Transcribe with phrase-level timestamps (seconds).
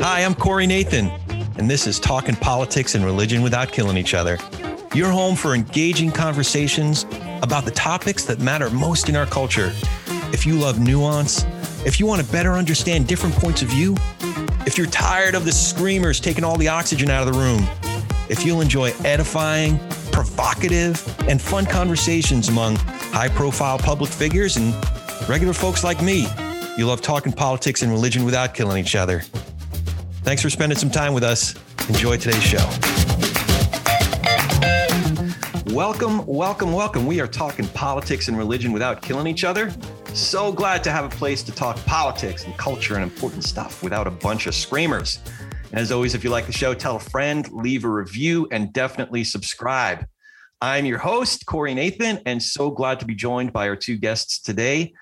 [0.00, 1.10] Hi, I'm Corey Nathan,
[1.58, 4.38] and this is Talking Politics and Religion Without Killing Each Other.
[4.94, 7.04] Your home for engaging conversations
[7.42, 9.70] about the topics that matter most in our culture.
[10.32, 11.44] If you love nuance,
[11.84, 13.96] if you want to better understand different points of view,
[14.66, 17.68] if you're tired of the screamers taking all the oxygen out of the room,
[18.30, 19.78] if you'll enjoy edifying,
[20.10, 22.78] provocative, and fun conversations among
[23.16, 24.74] high profile public figures and
[25.26, 26.26] regular folks like me,
[26.76, 29.20] you love talking politics and religion without killing each other.
[30.22, 31.54] Thanks for spending some time with us.
[31.88, 32.58] Enjoy today's show.
[35.74, 37.06] Welcome, welcome, welcome.
[37.06, 39.72] We are talking politics and religion without killing each other.
[40.12, 44.06] So glad to have a place to talk politics and culture and important stuff without
[44.06, 45.20] a bunch of screamers.
[45.70, 48.74] And as always, if you like the show, tell a friend, leave a review, and
[48.74, 50.04] definitely subscribe.
[50.62, 54.40] I'm your host, Corey Nathan, and so glad to be joined by our two guests
[54.40, 54.94] today.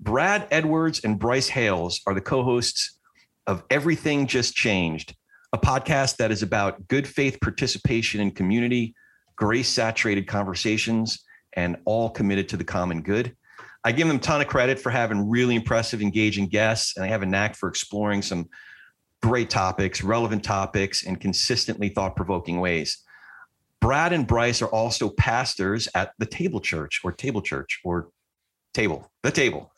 [0.00, 2.98] Brad Edwards and Bryce Hales are the co hosts
[3.46, 5.14] of Everything Just Changed,
[5.52, 8.94] a podcast that is about good faith participation in community,
[9.36, 13.36] grace saturated conversations, and all committed to the common good.
[13.84, 17.10] I give them a ton of credit for having really impressive, engaging guests, and they
[17.10, 18.48] have a knack for exploring some
[19.22, 23.03] great topics, relevant topics, in consistently thought provoking ways.
[23.80, 28.08] Brad and Bryce are also pastors at the Table Church or Table Church or
[28.72, 29.72] Table, the Table.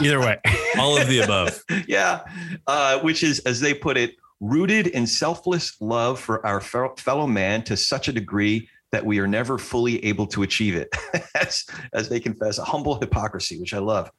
[0.00, 0.38] Either way,
[0.78, 1.62] all of the above.
[1.88, 2.20] yeah.
[2.66, 7.62] Uh, which is, as they put it, rooted in selfless love for our fellow man
[7.64, 10.88] to such a degree that we are never fully able to achieve it,
[11.40, 14.10] as, as they confess, a humble hypocrisy, which I love.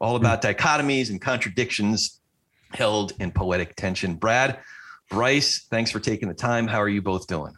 [0.00, 2.20] All about dichotomies and contradictions
[2.72, 4.16] held in poetic tension.
[4.16, 4.58] Brad,
[5.10, 6.66] Bryce, thanks for taking the time.
[6.66, 7.54] How are you both doing?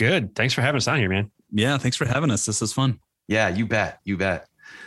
[0.00, 0.34] Good.
[0.34, 1.30] Thanks for having us on here, man.
[1.52, 2.46] Yeah, thanks for having us.
[2.46, 3.00] This is fun.
[3.28, 3.98] Yeah, you bet.
[4.04, 4.46] You bet.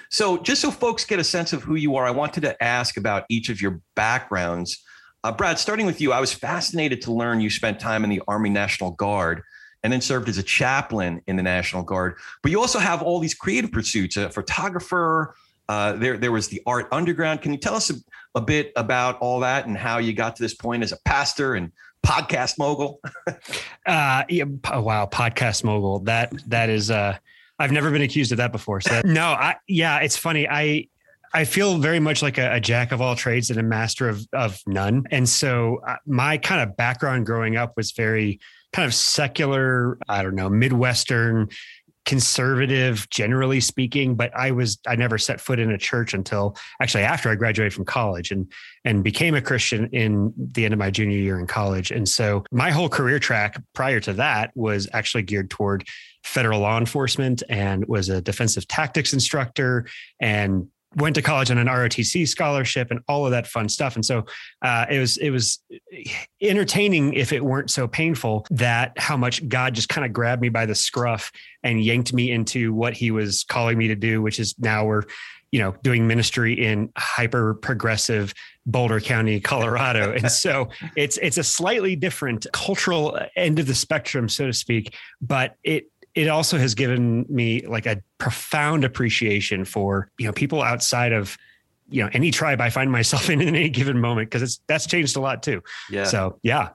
[0.10, 2.98] So, just so folks get a sense of who you are, I wanted to ask
[2.98, 4.84] about each of your backgrounds.
[5.24, 8.24] Uh, Brad, starting with you, I was fascinated to learn you spent time in the
[8.28, 9.44] Army National Guard
[9.84, 12.16] and then served as a chaplain in the National Guard.
[12.42, 15.36] But you also have all these creative pursuits a photographer,
[15.70, 17.44] uh, there, there was the Art Underground.
[17.44, 17.94] Can you tell us a,
[18.34, 21.54] a, bit about all that and how you got to this point as a pastor
[21.54, 21.72] and
[22.06, 23.00] podcast mogul?
[23.86, 26.00] uh, yeah, oh, wow, podcast mogul.
[26.00, 26.92] That that is.
[26.92, 27.18] Uh,
[27.60, 28.82] I've never been accused of that before.
[28.82, 30.48] So that, no, I yeah, it's funny.
[30.50, 30.88] I
[31.34, 34.28] I feel very much like a, a, jack of all trades and a master of
[34.34, 35.06] of none.
[35.12, 38.40] And so uh, my kind of background growing up was very
[38.72, 39.98] kind of secular.
[40.08, 41.50] I don't know, midwestern
[42.06, 47.04] conservative generally speaking but i was i never set foot in a church until actually
[47.04, 48.52] after i graduated from college and
[48.84, 51.92] and became a christian in the end of my junior year in college.
[51.92, 55.86] And so my whole career track prior to that was actually geared toward
[56.24, 59.86] federal law enforcement and was a defensive tactics instructor
[60.22, 63.96] and went to college on an ROTC scholarship and all of that fun stuff.
[63.96, 64.26] And so
[64.62, 65.60] uh, it was it was
[66.42, 70.50] entertaining if it weren't so painful that how much God just kind of grabbed me
[70.50, 71.32] by the scruff
[71.64, 75.04] and yanked me into what He was calling me to do, which is now we're
[75.52, 78.34] you know doing ministry in hyper progressive
[78.66, 80.14] Boulder County, Colorado.
[80.24, 84.96] And so it's it's a slightly different cultural end of the spectrum, so to speak,
[85.22, 90.62] but it it also has given me like a profound appreciation for you know people
[90.62, 91.38] outside of
[91.90, 94.86] you know any tribe I find myself in in any given moment because it's that's
[94.86, 95.62] changed a lot too.
[95.90, 96.06] Yeah.
[96.06, 96.70] So yeah.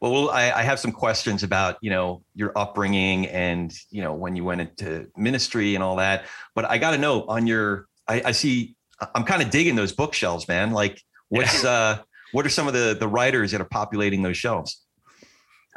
[0.00, 4.12] Well, well I, I, have some questions about you know your upbringing and you know
[4.12, 6.26] when you went into ministry and all that.
[6.54, 8.76] But I got to know on your I, I see
[9.14, 10.72] I'm kind of digging those bookshelves, man.
[10.72, 11.70] Like what's yeah.
[11.70, 11.98] uh
[12.32, 14.82] what are some of the the writers that are populating those shelves?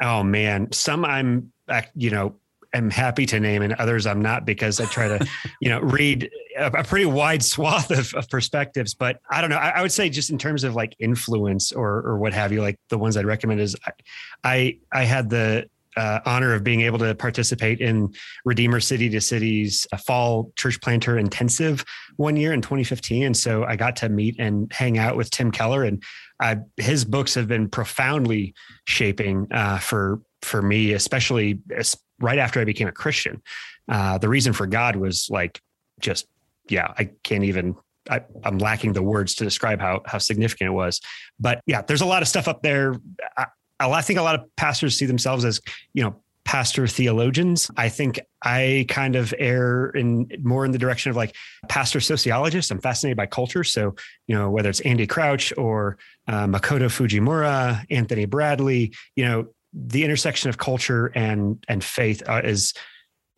[0.02, 1.52] Oh man, some I'm
[1.94, 2.36] you know
[2.74, 5.26] am happy to name and others I'm not because I try to,
[5.60, 8.94] you know, read a, a pretty wide swath of, of, perspectives.
[8.94, 9.56] But I don't know.
[9.56, 12.62] I, I, would say just in terms of like influence or or what have you,
[12.62, 13.92] like the ones I'd recommend is I
[14.44, 15.68] I, I had the
[15.98, 18.14] uh, honor of being able to participate in
[18.44, 21.84] Redeemer City to City's uh, fall church planter intensive
[22.16, 23.24] one year in 2015.
[23.24, 26.02] And so I got to meet and hang out with Tim Keller, and
[26.40, 28.54] I, his books have been profoundly
[28.86, 31.60] shaping uh, for for me, especially
[32.20, 33.42] right after I became a Christian.
[33.88, 35.60] Uh, the reason for God was like
[36.00, 36.26] just
[36.68, 37.76] yeah, I can't even.
[38.10, 41.00] I, am lacking the words to describe how how significant it was.
[41.38, 42.94] But yeah, there's a lot of stuff up there.
[43.36, 43.46] I,
[43.80, 45.60] I think a lot of pastors see themselves as
[45.92, 47.70] you know pastor theologians.
[47.76, 51.36] I think I kind of err in more in the direction of like
[51.68, 52.70] pastor sociologists.
[52.70, 53.64] I'm fascinated by culture.
[53.64, 53.94] So,
[54.26, 60.04] you know, whether it's Andy Crouch or uh, Makoto Fujimura, Anthony Bradley, you know, the
[60.04, 62.72] intersection of culture and and faith uh, is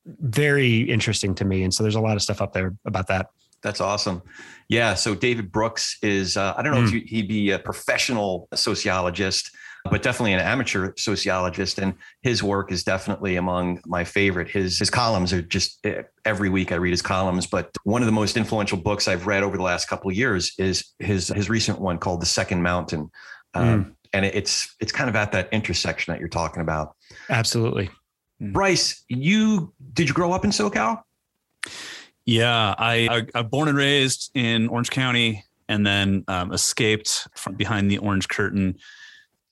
[0.06, 1.62] very interesting to me.
[1.62, 3.30] And so there's a lot of stuff up there about that.
[3.62, 4.22] That's awesome.
[4.68, 4.94] Yeah.
[4.94, 7.02] So David Brooks is, uh, I don't know mm.
[7.02, 9.50] if he'd be a professional sociologist,
[9.90, 11.78] but definitely an amateur sociologist.
[11.78, 14.48] And his work is definitely among my favorite.
[14.48, 17.46] His, his columns are just eh, every week I read his columns.
[17.46, 20.54] But one of the most influential books I've read over the last couple of years
[20.58, 23.10] is his, his recent one called The Second Mountain.
[23.52, 23.94] Um, mm.
[24.12, 26.96] And it's, it's kind of at that intersection that you're talking about.
[27.28, 27.90] Absolutely.
[28.40, 31.02] Bryce, you, did you grow up in SoCal?
[32.24, 37.54] Yeah, I, I I'm born and raised in Orange County, and then um, escaped from
[37.54, 38.76] behind the orange curtain.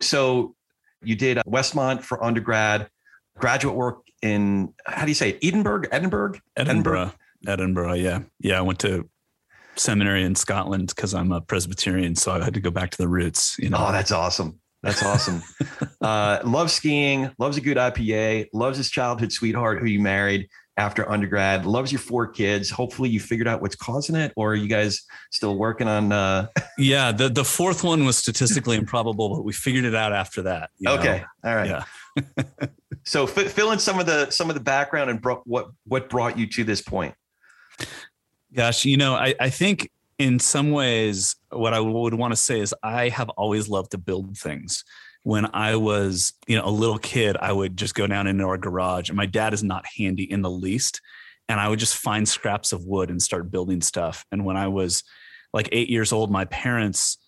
[0.01, 0.55] So
[1.03, 2.89] you did Westmont for undergrad,
[3.37, 5.39] graduate work in how do you say it?
[5.43, 7.13] Edinburgh, Edinburgh, Edinburgh,
[7.47, 7.53] Edinburgh.
[7.53, 8.59] Edinburgh yeah, yeah.
[8.59, 9.09] I went to
[9.79, 13.09] seminary in Scotland because I'm a Presbyterian, so I had to go back to the
[13.09, 13.57] roots.
[13.59, 13.79] You know.
[13.81, 14.61] Oh, that's awesome.
[14.83, 15.43] That's awesome.
[16.01, 21.11] uh, loves skiing, loves a good IPA, loves his childhood sweetheart who you married after
[21.11, 22.71] undergrad, loves your four kids.
[22.71, 25.03] Hopefully you figured out what's causing it, or are you guys
[25.33, 26.47] still working on uh
[26.79, 30.71] Yeah, the the fourth one was statistically improbable, but we figured it out after that.
[30.87, 31.25] Okay.
[31.45, 31.51] Know?
[31.51, 31.69] All right.
[31.69, 32.67] Yeah.
[33.05, 36.09] so f- fill in some of the some of the background and bro- what what
[36.09, 37.15] brought you to this point.
[38.55, 42.61] Gosh, you know, I, I think in some ways what I would want to say
[42.61, 44.85] is I have always loved to build things
[45.23, 48.57] when I was, you know, a little kid, I would just go down into our
[48.57, 51.03] garage and my dad is not handy in the least.
[51.51, 54.25] And I would just find scraps of wood and start building stuff.
[54.33, 55.03] And when I was
[55.53, 57.19] like eight years old, my parents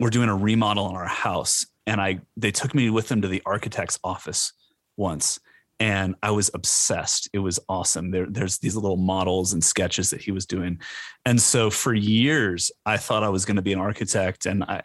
[0.00, 1.66] were doing a remodel on our house.
[1.86, 4.52] And I they took me with them to the architect's office
[4.96, 5.38] once.
[5.78, 7.28] And I was obsessed.
[7.34, 8.10] It was awesome.
[8.10, 10.80] There, there's these little models and sketches that he was doing.
[11.26, 14.46] And so for years, I thought I was going to be an architect.
[14.46, 14.82] And I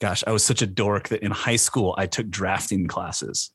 [0.00, 3.50] gosh, I was such a dork that in high school I took drafting classes,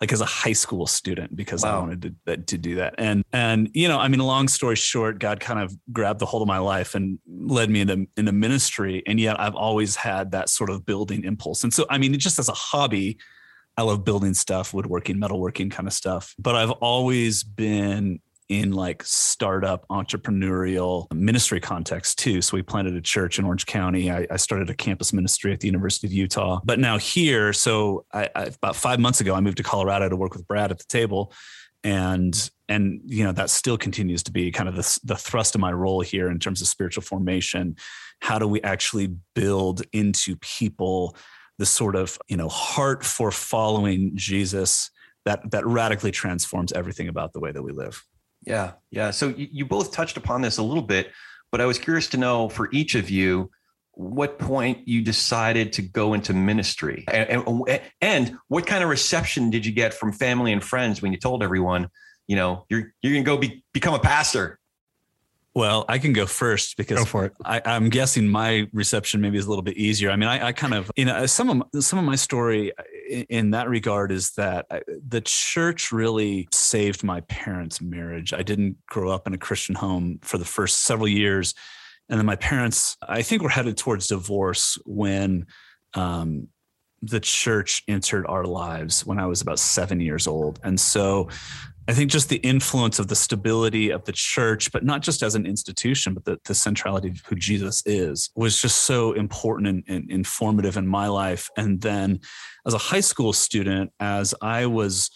[0.00, 1.76] like as a high school student, because wow.
[1.76, 2.96] I wanted to, to do that.
[2.98, 6.42] And and you know, I mean, long story short, God kind of grabbed the hold
[6.42, 9.02] of my life and led me into into ministry.
[9.06, 11.64] And yet, I've always had that sort of building impulse.
[11.64, 13.18] And so, I mean, just as a hobby,
[13.76, 16.34] I love building stuff, woodworking, metalworking kind of stuff.
[16.38, 22.40] But I've always been in like startup entrepreneurial ministry context too.
[22.40, 24.10] So we planted a church in Orange County.
[24.10, 26.60] I, I started a campus ministry at the University of Utah.
[26.64, 30.16] But now here, so I, I, about five months ago, I moved to Colorado to
[30.16, 31.32] work with Brad at the table,
[31.82, 35.60] and and you know that still continues to be kind of the, the thrust of
[35.60, 37.76] my role here in terms of spiritual formation.
[38.20, 41.16] How do we actually build into people
[41.58, 44.90] the sort of you know heart for following Jesus?
[45.26, 48.02] that that radically transforms everything about the way that we live.
[48.46, 49.10] Yeah, yeah.
[49.10, 51.12] So you, you both touched upon this a little bit,
[51.52, 53.50] but I was curious to know for each of you
[53.92, 59.48] what point you decided to go into ministry and, and, and, what kind of reception
[59.48, 61.88] did you get from family and friends when you told everyone
[62.28, 64.58] you know you're you're gonna go be, become a pastor
[65.56, 67.32] well, I can go first because go for it.
[67.42, 70.10] I, am guessing my reception maybe is a little bit easier.
[70.10, 72.76] I mean, I, I, kind of, you know, uh, some of some of my story
[72.76, 78.34] uh, in, in that regard is that I, the church really saved my parents' marriage.
[78.34, 81.54] I didn't grow up in a Christian home for the first several years,
[82.10, 85.46] and then my parents, I think, were headed towards divorce when
[85.94, 86.48] um,
[87.00, 91.30] the church entered our lives when I was about seven years old, and so
[91.88, 95.36] I think just the influence of the stability of the church, but not just as
[95.36, 99.84] an institution, but the, the centrality of who Jesus is, was just so important and,
[99.86, 101.48] and, informative in my life.
[101.56, 102.20] And then
[102.66, 105.10] as a high school student, as I was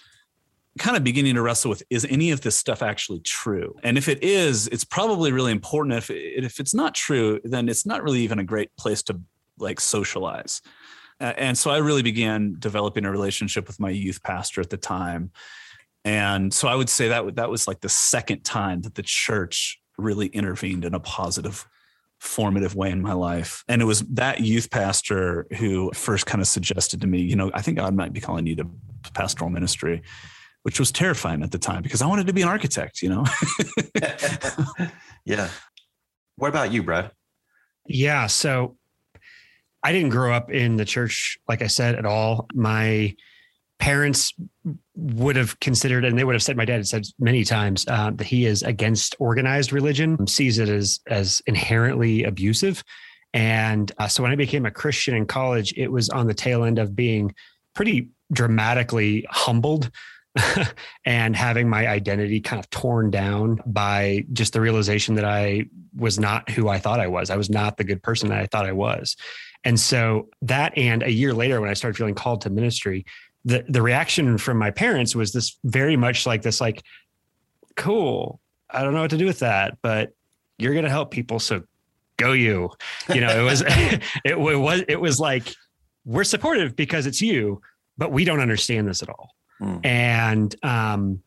[0.78, 3.74] kind of beginning to wrestle with is any of this stuff actually true?
[3.82, 5.96] And if it is it's probably really important.
[5.96, 9.20] If if it's not true then it's not really even a great place to
[9.58, 10.62] like socialize.
[11.18, 15.32] And so i really began developing a relationship with my youth pastor at the time
[16.04, 19.80] and so I would say that that was like the second time that the church
[19.98, 21.66] really intervened in a positive
[22.18, 23.64] formative way in my life.
[23.66, 27.50] And it was that youth pastor who first kind of suggested to me, you know,
[27.54, 28.66] I think God might be calling you to
[29.14, 30.02] pastoral ministry,
[30.62, 33.24] which was terrifying at the time because I wanted to be an architect, you know?
[35.24, 35.48] yeah.
[36.36, 37.10] What about you, Brad?
[37.86, 38.26] Yeah.
[38.26, 38.76] So
[39.82, 42.46] I didn't grow up in the church, like I said, at all.
[42.52, 43.14] My
[43.80, 44.32] parents
[44.94, 48.10] would have considered, and they would have said, my dad had said many times uh,
[48.14, 52.84] that he is against organized religion, sees it as as inherently abusive.
[53.32, 56.64] And uh, so when I became a Christian in college, it was on the tail
[56.64, 57.34] end of being
[57.74, 59.90] pretty dramatically humbled
[61.04, 65.64] and having my identity kind of torn down by just the realization that I
[65.96, 67.30] was not who I thought I was.
[67.30, 69.16] I was not the good person that I thought I was.
[69.64, 73.04] And so that, and a year later, when I started feeling called to ministry,
[73.44, 76.82] the the reaction from my parents was this very much like this like
[77.76, 78.40] cool.
[78.68, 80.12] I don't know what to do with that, but
[80.58, 81.40] you're going to help people.
[81.40, 81.62] So
[82.18, 82.70] go you,
[83.12, 85.52] you know, it was, it, it was, it was like,
[86.04, 87.60] we're supportive because it's you,
[87.98, 89.30] but we don't understand this at all.
[89.60, 89.86] Mm.
[89.86, 91.22] And, um,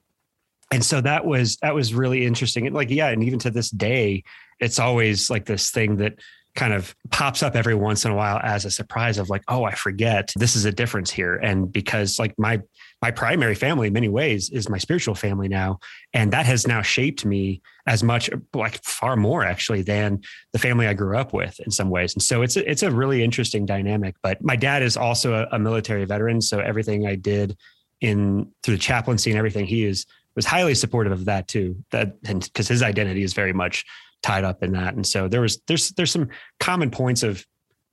[0.71, 2.65] and so that was, that was really interesting.
[2.65, 3.09] And like, yeah.
[3.09, 4.23] And even to this day,
[4.59, 6.13] it's always like this thing that
[6.55, 9.63] kind of pops up every once in a while as a surprise of like, oh,
[9.63, 11.35] I forget this is a difference here.
[11.35, 12.61] And because like my
[13.01, 15.77] my primary family in many ways is my spiritual family now.
[16.13, 20.21] And that has now shaped me as much, like far more actually than
[20.53, 22.13] the family I grew up with in some ways.
[22.13, 24.15] And so it's a, it's a really interesting dynamic.
[24.21, 26.39] But my dad is also a, a military veteran.
[26.39, 27.57] So everything I did
[27.99, 30.05] in through the chaplaincy and everything, he is
[30.35, 31.83] was highly supportive of that too.
[31.91, 33.83] That because his identity is very much
[34.23, 34.95] tied up in that.
[34.95, 37.45] And so there was there's there's some common points of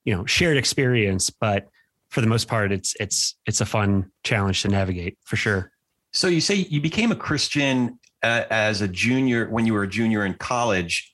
[0.05, 1.69] you know shared experience, but
[2.09, 5.71] for the most part, it's it's it's a fun challenge to navigate for sure.
[6.13, 9.89] So you say you became a Christian uh, as a junior when you were a
[9.89, 11.13] junior in college.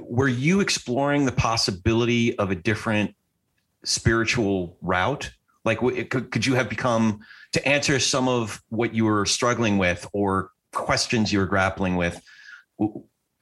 [0.00, 3.14] Were you exploring the possibility of a different
[3.84, 5.30] spiritual route?
[5.64, 7.20] Like, could, could you have become
[7.52, 12.20] to answer some of what you were struggling with or questions you were grappling with?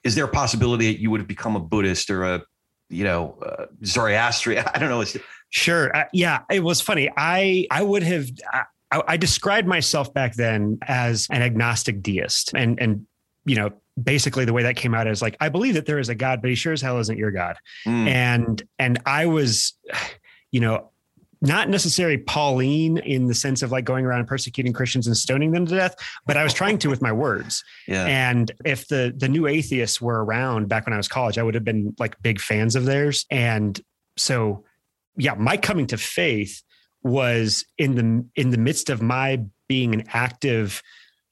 [0.04, 2.42] Is there a possibility that you would have become a Buddhist or a,
[2.88, 4.64] you know, uh, Zoroastrian?
[4.75, 5.04] I don't know.
[5.50, 5.95] Sure.
[5.97, 7.11] Uh, yeah, it was funny.
[7.16, 8.28] I I would have.
[8.92, 13.07] I, I described myself back then as an agnostic deist, and and
[13.45, 13.71] you know
[14.02, 16.40] basically the way that came out is like I believe that there is a God,
[16.40, 17.57] but he sure as hell isn't your God.
[17.87, 18.09] Mm.
[18.09, 19.75] And and I was,
[20.52, 20.90] you know,
[21.42, 25.66] not necessarily Pauline in the sense of like going around persecuting Christians and stoning them
[25.66, 25.94] to death,
[26.26, 27.64] but I was trying to with my words.
[27.88, 28.06] Yeah.
[28.06, 31.54] And if the the new atheists were around back when I was college, I would
[31.54, 33.26] have been like big fans of theirs.
[33.30, 33.80] And
[34.16, 34.64] so
[35.16, 36.62] yeah, my coming to faith
[37.02, 40.82] was in the in the midst of my being an active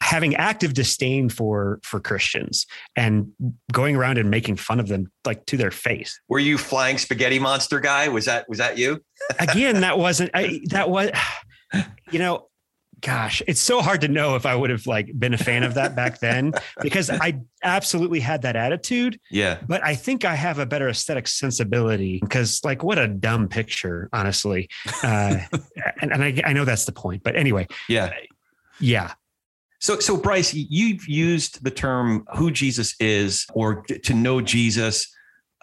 [0.01, 3.33] having active disdain for for Christians and
[3.73, 6.21] going around and making fun of them like to their face.
[6.29, 8.09] Were you flying spaghetti monster guy?
[8.09, 9.03] Was that was that you?
[9.39, 11.11] Again, that wasn't I, that was
[12.11, 12.49] you know
[13.01, 15.75] gosh, it's so hard to know if I would have like been a fan of
[15.75, 19.21] that back then because I absolutely had that attitude.
[19.31, 19.59] Yeah.
[19.67, 24.09] But I think I have a better aesthetic sensibility because like what a dumb picture,
[24.13, 24.69] honestly.
[25.03, 25.39] Uh,
[26.01, 27.67] and, and I, I know that's the point, but anyway.
[27.89, 28.13] Yeah.
[28.81, 29.13] Yeah.
[29.81, 35.15] So, so Bryce, you've used the term who Jesus is or to know Jesus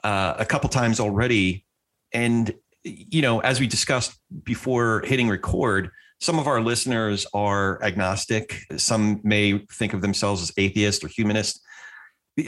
[0.04, 1.66] uh, a couple times already.
[2.14, 2.54] And,
[2.84, 5.90] you know, as we discussed before hitting record,
[6.22, 8.60] some of our listeners are agnostic.
[8.78, 11.62] Some may think of themselves as atheist or humanist.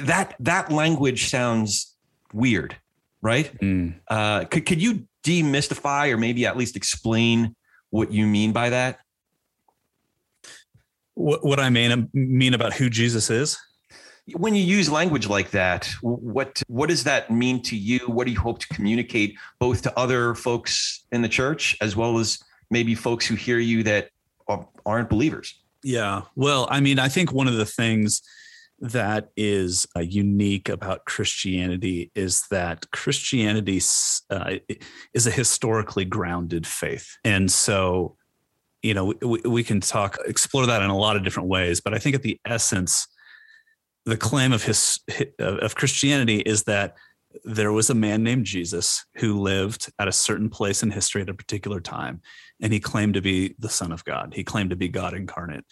[0.04, 1.96] That that language sounds
[2.34, 2.78] weird,
[3.22, 3.58] right?
[3.60, 4.00] Mm.
[4.08, 7.56] Uh, could could you demystify or maybe at least explain
[7.90, 9.00] what you mean by that?
[11.18, 13.58] What, what I mean mean about who Jesus is?
[14.36, 18.00] When you use language like that, what what does that mean to you?
[18.08, 22.20] What do you hope to communicate both to other folks in the church as well
[22.20, 24.10] as maybe folks who hear you that
[24.86, 25.60] aren't believers.
[25.84, 26.24] Yeah.
[26.36, 28.22] Well, I mean, I think one of the things
[28.80, 33.82] that is uh, unique about Christianity is that Christianity
[34.30, 34.56] uh,
[35.14, 37.18] is a historically grounded faith.
[37.24, 38.17] And so,
[38.88, 41.82] you know, we, we can talk, explore that in a lot of different ways.
[41.82, 43.08] But I think at the essence,
[44.06, 45.02] the claim of his
[45.40, 46.96] of Christianity is that
[47.44, 51.30] there was a man named Jesus who lived at a certain place in history at
[51.30, 52.22] a particular time,
[52.62, 54.34] and he claimed to be the Son of God.
[54.34, 55.66] He claimed to be God incarnate,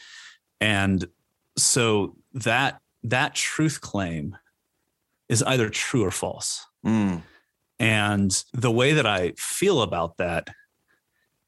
[0.59, 1.07] and
[1.57, 4.35] so that that truth claim
[5.29, 6.65] is either true or false.
[6.85, 7.21] Mm.
[7.79, 10.49] And the way that I feel about that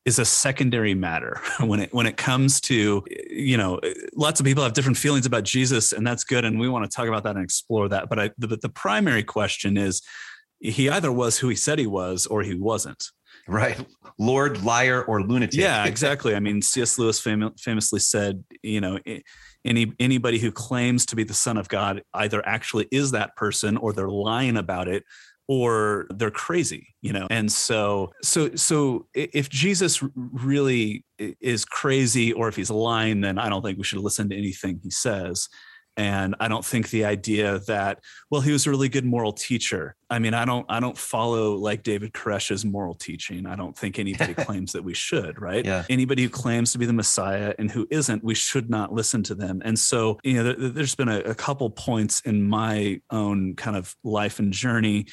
[0.08, 3.80] is a secondary matter when it when it comes to you know
[4.16, 6.96] lots of people have different feelings about Jesus and that's good and we want to
[6.96, 8.10] talk about that and explore that.
[8.10, 10.02] But I the, the primary question is
[10.60, 13.04] he either was who he said he was or he wasn't.
[13.48, 13.78] Right.
[14.18, 15.60] Lord liar or lunatic.
[15.60, 16.34] Yeah exactly.
[16.36, 19.00] I mean cs lewis fam- famously said you know
[19.66, 23.76] any anybody who claims to be the son of god either actually is that person
[23.76, 25.04] or they're lying about it
[25.48, 27.28] or they're crazy you know?
[27.30, 33.50] And so so so if jesus really is crazy or if he's lying then i
[33.50, 35.48] don't think we should listen to anything he says.
[35.96, 38.00] And i don't think the idea that
[38.30, 39.96] well he was a really good moral teacher.
[40.10, 43.46] I mean i don't i don't follow like david koresh's moral teaching.
[43.46, 45.66] I don't think anybody claims that we should right?
[45.66, 45.86] Yeah.
[45.90, 49.36] anybody who claims to be the messiah and who isn't we should not listen to
[49.36, 49.62] them.
[49.64, 53.78] And so you know there, has been a, a couple points in my own kind
[53.78, 55.08] of life and journey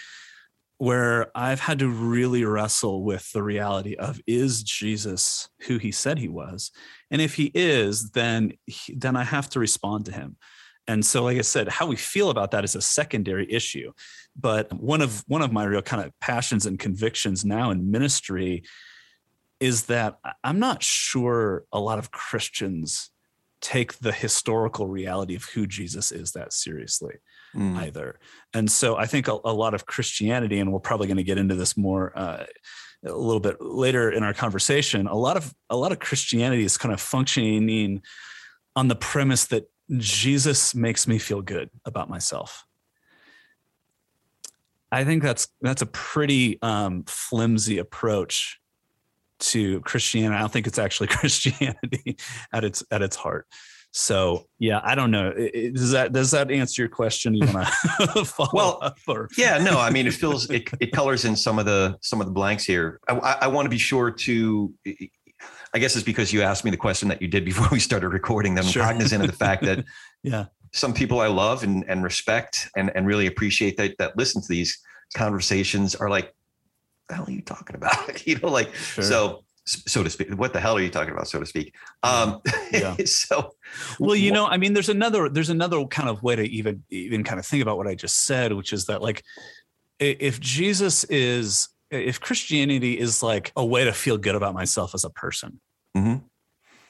[0.79, 6.19] where I've had to really wrestle with the reality of is Jesus who he said
[6.19, 6.71] he was?
[7.11, 10.37] And if he is, then he, then I have to respond to him.
[10.87, 13.93] And so, like I said, how we feel about that is a secondary issue.
[14.37, 18.65] But one of one of my real kind of passions and convictions now in ministry
[19.61, 23.11] is that I'm not sure a lot of Christians
[23.61, 27.15] take the historical reality of who Jesus is that seriously
[27.55, 27.77] mm.
[27.77, 28.19] either.
[28.53, 31.39] And so I think a, a, lot of Christianity, and we're probably going to get
[31.39, 32.45] into this more uh,
[33.05, 35.07] a little bit later in our conversation.
[35.07, 38.03] A lot of a lot of Christianity is kind of functioning
[38.77, 42.65] on the premise that Jesus makes me feel good about myself.
[44.91, 48.61] I think that's that's a pretty um, flimsy approach
[49.41, 50.37] to Christianity.
[50.37, 52.17] I don't think it's actually Christianity
[52.53, 53.47] at its at its heart.
[53.97, 55.33] So yeah, I don't know.
[55.33, 57.33] Does that does that answer your question?
[57.33, 57.69] You want
[58.01, 58.99] to follow well, up?
[59.07, 59.29] Or?
[59.39, 59.79] Yeah, no.
[59.79, 62.65] I mean, it feels it, it colors in some of the some of the blanks
[62.65, 62.99] here.
[63.09, 64.75] I, I, I want to be sure to.
[65.73, 68.09] I guess it's because you asked me the question that you did before we started
[68.09, 68.65] recording them.
[68.65, 68.83] Sure.
[68.83, 69.85] I'm cognizant of the fact that
[70.25, 74.43] yeah, some people I love and and respect and and really appreciate that that listen
[74.43, 74.77] to these
[75.15, 76.35] conversations are like,
[77.09, 78.27] the hell are you talking about?
[78.27, 79.05] you know, like sure.
[79.05, 80.29] so so to speak.
[80.35, 81.75] What the hell are you talking about, so to speak?
[82.03, 82.41] Um,
[82.71, 82.97] yeah.
[83.05, 83.55] so,
[83.99, 87.25] well, you know, I mean, there's another there's another kind of way to even even
[87.25, 89.25] kind of think about what I just said, which is that like,
[89.99, 95.05] if Jesus is if Christianity is like a way to feel good about myself as
[95.05, 95.61] a person,
[95.97, 96.25] mm-hmm.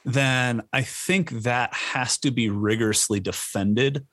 [0.03, 4.05] then I think that has to be rigorously defended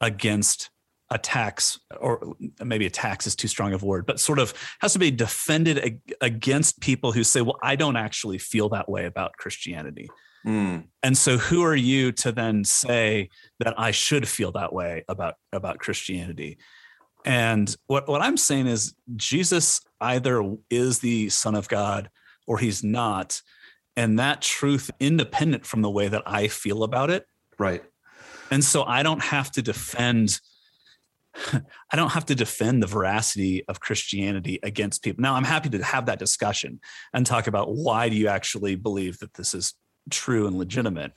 [0.00, 0.70] against
[1.10, 2.34] attacks or
[2.64, 5.78] maybe attacks is too strong of a word but sort of has to be defended
[5.78, 10.08] ag- against people who say well i don't actually feel that way about christianity.
[10.44, 10.84] Mm.
[11.02, 15.34] and so who are you to then say that i should feel that way about
[15.52, 16.58] about christianity?
[17.24, 22.10] And what what i'm saying is jesus either is the son of god
[22.46, 23.42] or he's not.
[23.96, 27.26] And that truth independent from the way that i feel about it
[27.58, 27.84] right.
[28.50, 30.40] And so i don't have to defend
[31.52, 35.22] I don't have to defend the veracity of Christianity against people.
[35.22, 36.80] Now, I'm happy to have that discussion
[37.12, 39.74] and talk about why do you actually believe that this is
[40.10, 41.12] true and legitimate.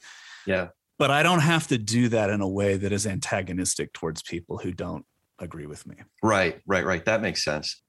[0.46, 0.70] Yeah.
[0.98, 4.58] But I don't have to do that in a way that is antagonistic towards people
[4.58, 5.06] who don't
[5.39, 5.96] agree with me.
[6.22, 7.06] Right, right, right.
[7.06, 7.82] That makes sense.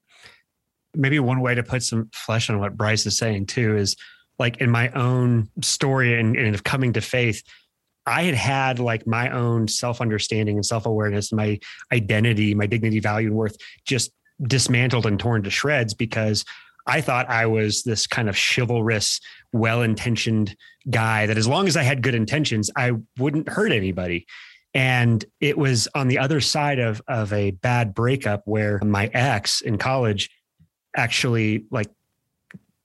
[0.95, 3.95] Maybe one way to put some flesh on what Bryce is saying too is
[4.39, 7.43] like in my own story and, and of coming to faith,
[8.05, 11.59] I had had like my own self understanding and self awareness, my
[11.91, 14.11] identity, my dignity, value, and worth just
[14.41, 16.43] dismantled and torn to shreds because
[16.87, 19.19] I thought I was this kind of chivalrous,
[19.53, 20.55] well intentioned
[20.89, 24.25] guy that as long as I had good intentions, I wouldn't hurt anybody.
[24.73, 29.61] And it was on the other side of, of a bad breakup where my ex
[29.61, 30.29] in college
[30.95, 31.89] actually like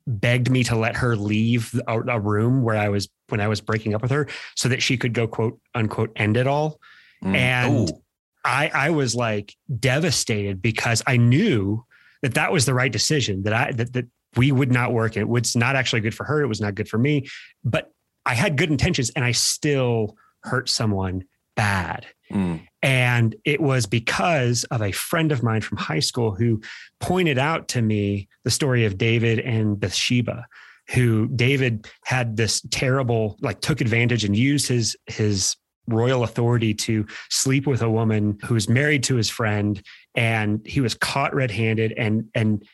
[0.07, 3.61] begged me to let her leave a, a, room where I was when I was
[3.61, 6.81] breaking up with her so that she could go quote unquote end it all.
[7.25, 7.37] Mm.
[7.37, 8.03] And Ooh.
[8.45, 11.85] I I was like devastated because I knew
[12.23, 15.16] that that was the right decision that I that that we would not work.
[15.16, 16.42] It was not actually good for her.
[16.42, 17.27] It was not good for me.
[17.64, 17.90] But
[18.25, 21.25] I had good intentions and I still hurt someone
[21.57, 22.07] bad.
[22.31, 22.66] Mm.
[22.87, 26.62] And it was because of a friend of mine from high school who
[27.01, 30.46] pointed out to me the story of David and Bathsheba,
[30.90, 35.57] who David had this terrible, like took advantage and used his his
[35.88, 39.83] royal authority to sleep with a woman who was married to his friend
[40.14, 42.64] and he was caught red-handed and and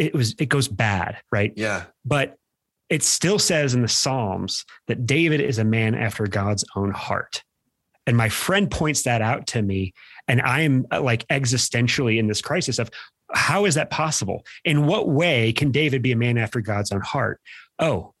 [0.00, 1.52] it was it goes bad right?
[1.54, 1.84] Yeah.
[2.04, 2.36] But
[2.88, 7.42] it still says in the psalms that david is a man after god's own heart
[8.06, 9.92] and my friend points that out to me.
[10.28, 12.90] And I'm uh, like existentially in this crisis of
[13.32, 14.44] how is that possible?
[14.64, 17.40] In what way can David be a man after God's own heart?
[17.78, 18.14] Oh,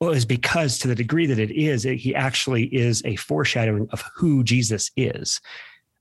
[0.00, 3.88] well, it's because to the degree that it is, it, he actually is a foreshadowing
[3.90, 5.40] of who Jesus is.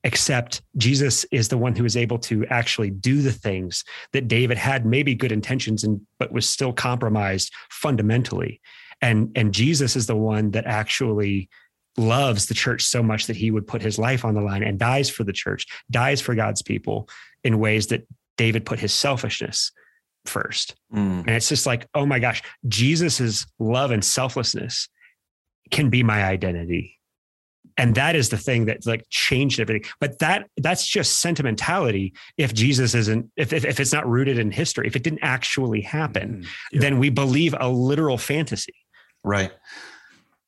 [0.04, 4.58] Except Jesus is the one who is able to actually do the things that David
[4.58, 8.62] had maybe good intentions and but was still compromised fundamentally.
[9.02, 11.50] And and Jesus is the one that actually
[11.98, 14.80] loves the church so much that he would put his life on the line and
[14.80, 17.10] dies for the church, dies for God's people
[17.44, 18.08] in ways that
[18.38, 19.72] David put his selfishness
[20.26, 20.76] first.
[20.94, 21.20] Mm.
[21.20, 24.90] And it's just like, oh my gosh, Jesus's love and selflessness
[25.72, 26.94] can be my identity.
[27.80, 29.90] And that is the thing that like changed everything.
[30.00, 32.14] But that that's just sentimentality.
[32.36, 35.82] If Jesus isn't, if if, if it's not rooted in history, if it didn't actually
[35.82, 36.82] happen, mm, yeah.
[36.82, 38.74] then we believe a literal fantasy.
[39.24, 39.52] Right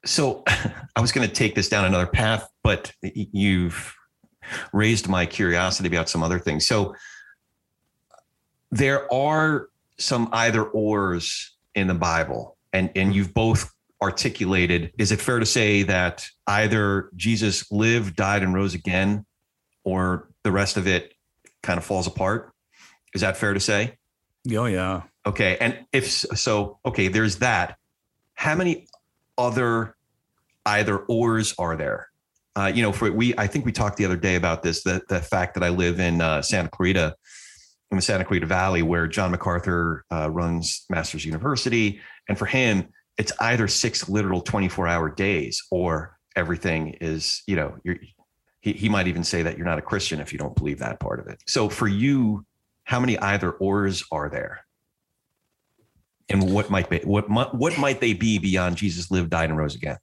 [0.06, 0.44] so
[0.96, 3.96] I was going to take this down another path, but you've
[4.74, 6.68] raised my curiosity about some other things.
[6.68, 6.96] So
[8.72, 15.20] there are some either ors in the Bible, and and you've both articulated, is it
[15.20, 19.26] fair to say that either Jesus lived, died, and rose again,
[19.84, 21.14] or the rest of it
[21.64, 22.54] kind of falls apart?
[23.14, 23.98] Is that fair to say?
[24.52, 25.04] Oh yeah.
[25.26, 25.58] Okay.
[25.60, 27.78] And if so, okay, there's that.
[28.36, 28.88] How many
[29.40, 29.96] other
[30.66, 32.10] either ors are there?
[32.56, 35.02] Uh, you know, for we, I think we talked the other day about this, the,
[35.08, 37.16] the fact that I live in uh, Santa Clarita,
[37.92, 42.02] in the Santa Clarita Valley, where John MacArthur uh, runs Masters University.
[42.28, 47.78] And for him, it's either six literal 24 hour days or everything is, you know,
[48.62, 51.00] he, he might even say that you're not a Christian if you don't believe that
[51.00, 51.42] part of it.
[51.48, 52.46] So for you,
[52.84, 54.66] how many either ors are there?
[56.30, 59.76] And what might be what what might they be beyond Jesus lived, died, and rose
[59.76, 59.98] again?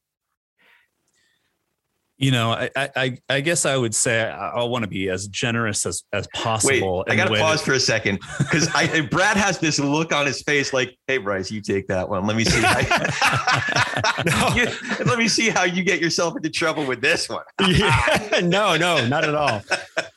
[2.18, 5.28] You know, I, I, I guess I would say I, I want to be as
[5.28, 7.04] generous as, as possible.
[7.06, 10.24] Wait, I got to pause for a second because I Brad has this look on
[10.24, 12.26] his face like, "Hey, Bryce, you take that one.
[12.26, 12.62] Let me see.
[12.62, 14.66] How you,
[15.04, 18.40] let me see how you get yourself into trouble with this one." yeah.
[18.42, 19.62] No, no, not at all.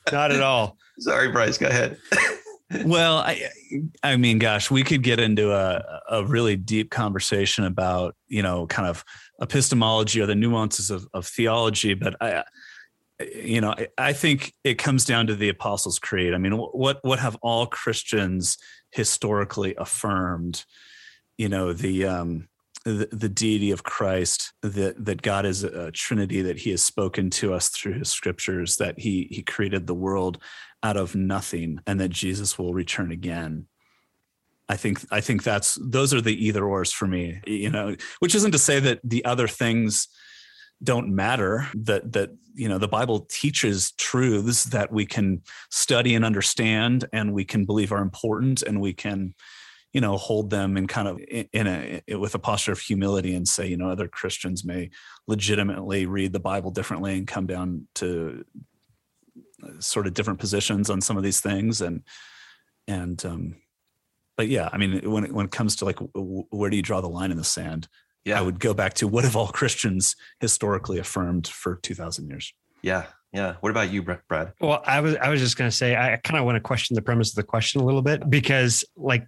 [0.09, 0.77] Not at all.
[0.99, 1.57] Sorry, Bryce.
[1.57, 1.97] Go ahead.
[2.85, 3.49] Well, I,
[4.03, 8.67] I mean, gosh, we could get into a, a really deep conversation about, you know,
[8.67, 9.03] kind of
[9.41, 12.43] epistemology or the nuances of, of theology, but I,
[13.35, 16.33] you know, I, I think it comes down to the Apostles' Creed.
[16.33, 18.57] I mean, what what have all Christians
[18.91, 20.65] historically affirmed?
[21.37, 22.47] You know, the um,
[22.85, 27.29] the, the deity of Christ, that that God is a Trinity, that He has spoken
[27.31, 30.39] to us through His Scriptures, that He He created the world
[30.83, 33.67] out of nothing, and that Jesus will return again.
[34.67, 37.41] I think I think that's those are the either ors for me.
[37.45, 40.07] You know, which isn't to say that the other things
[40.81, 46.23] don't matter that that you know the bible teaches truths that we can study and
[46.23, 49.33] understand and we can believe are important and we can
[49.91, 53.47] you know hold them in kind of in a with a posture of humility and
[53.47, 54.89] say you know other christians may
[55.27, 58.45] legitimately read the bible differently and come down to
[59.79, 62.03] sort of different positions on some of these things and
[62.87, 63.55] and um
[64.39, 67.01] but yeah, I mean, when it, when it comes to like, where do you draw
[67.01, 67.89] the line in the sand?
[68.23, 68.39] Yeah.
[68.39, 72.53] I would go back to what have all Christians historically affirmed for 2000 years?
[72.81, 73.07] Yeah.
[73.33, 73.55] Yeah.
[73.59, 74.53] What about you, Brad?
[74.61, 76.95] Well, I was, I was just going to say, I kind of want to question
[76.95, 79.27] the premise of the question a little bit because like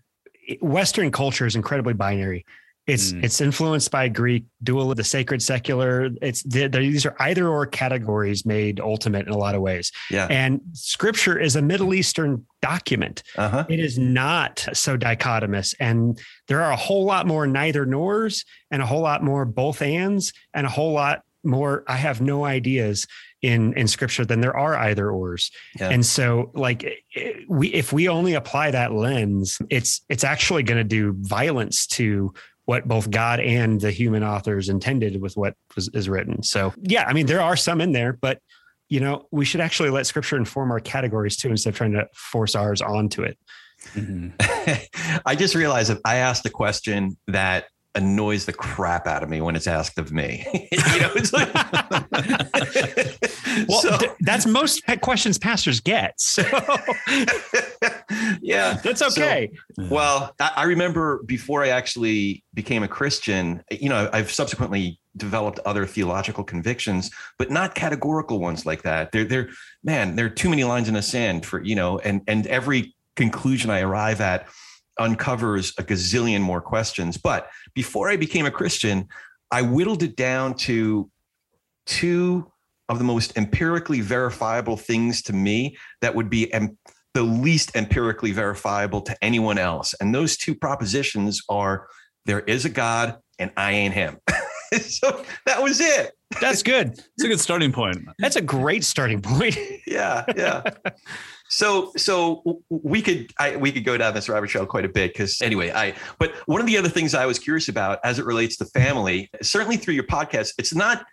[0.61, 2.45] Western culture is incredibly binary.
[2.87, 3.23] It's mm.
[3.23, 6.09] it's influenced by Greek dual, the sacred, secular.
[6.21, 9.91] It's these are either or categories made ultimate in a lot of ways.
[10.09, 10.25] Yeah.
[10.29, 13.21] And Scripture is a Middle Eastern document.
[13.37, 13.65] Uh-huh.
[13.69, 18.81] It is not so dichotomous, and there are a whole lot more neither nors, and
[18.81, 21.83] a whole lot more both ands, and a whole lot more.
[21.87, 23.05] I have no ideas
[23.41, 25.89] in in scripture than there are either ors yeah.
[25.89, 27.03] and so like
[27.49, 32.31] we if we only apply that lens it's it's actually going to do violence to
[32.71, 36.41] what both God and the human authors intended with what was is written.
[36.41, 38.39] So yeah, I mean there are some in there, but
[38.87, 42.07] you know we should actually let Scripture inform our categories too instead of trying to
[42.13, 43.37] force ours onto it.
[43.93, 45.19] Mm-hmm.
[45.25, 49.41] I just realized that I asked a question that annoys the crap out of me
[49.41, 50.45] when it's asked of me.
[50.71, 51.53] you know, it's like,
[53.67, 56.19] well, so, th- that's most questions pastors get.
[56.19, 56.43] So,
[58.41, 59.51] yeah, that's okay.
[59.75, 64.99] So, well, I, I, remember before I actually became a Christian, you know, I've subsequently
[65.17, 69.11] developed other theological convictions, but not categorical ones like that.
[69.11, 69.49] They're, they're,
[69.83, 72.95] man, there are too many lines in the sand for, you know, and, and every
[73.17, 74.47] conclusion I arrive at
[75.01, 77.17] uncovers a gazillion more questions.
[77.17, 79.07] But before I became a Christian,
[79.51, 81.09] I whittled it down to
[81.85, 82.49] two
[82.87, 86.77] of the most empirically verifiable things to me that would be em-
[87.13, 89.93] the least empirically verifiable to anyone else.
[89.99, 91.87] And those two propositions are
[92.25, 94.17] there is a God and I ain't him.
[94.81, 96.11] so that was it.
[96.39, 96.91] That's good.
[96.91, 97.97] It's a good starting point.
[98.19, 99.57] That's a great starting point.
[99.87, 100.63] yeah, yeah.
[101.53, 105.11] So, so we could I, we could go down this rabbit trail quite a bit
[105.11, 105.93] because anyway, I.
[106.17, 109.29] But one of the other things I was curious about as it relates to family,
[109.41, 111.05] certainly through your podcast, it's not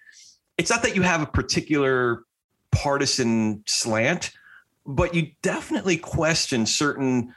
[0.56, 2.22] it's not that you have a particular
[2.70, 4.30] partisan slant,
[4.86, 7.34] but you definitely question certain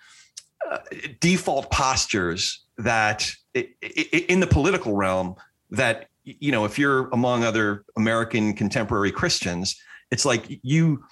[0.70, 0.78] uh,
[1.20, 5.36] default postures that in the political realm
[5.72, 9.76] that you know if you're among other American contemporary Christians,
[10.12, 11.04] it's like you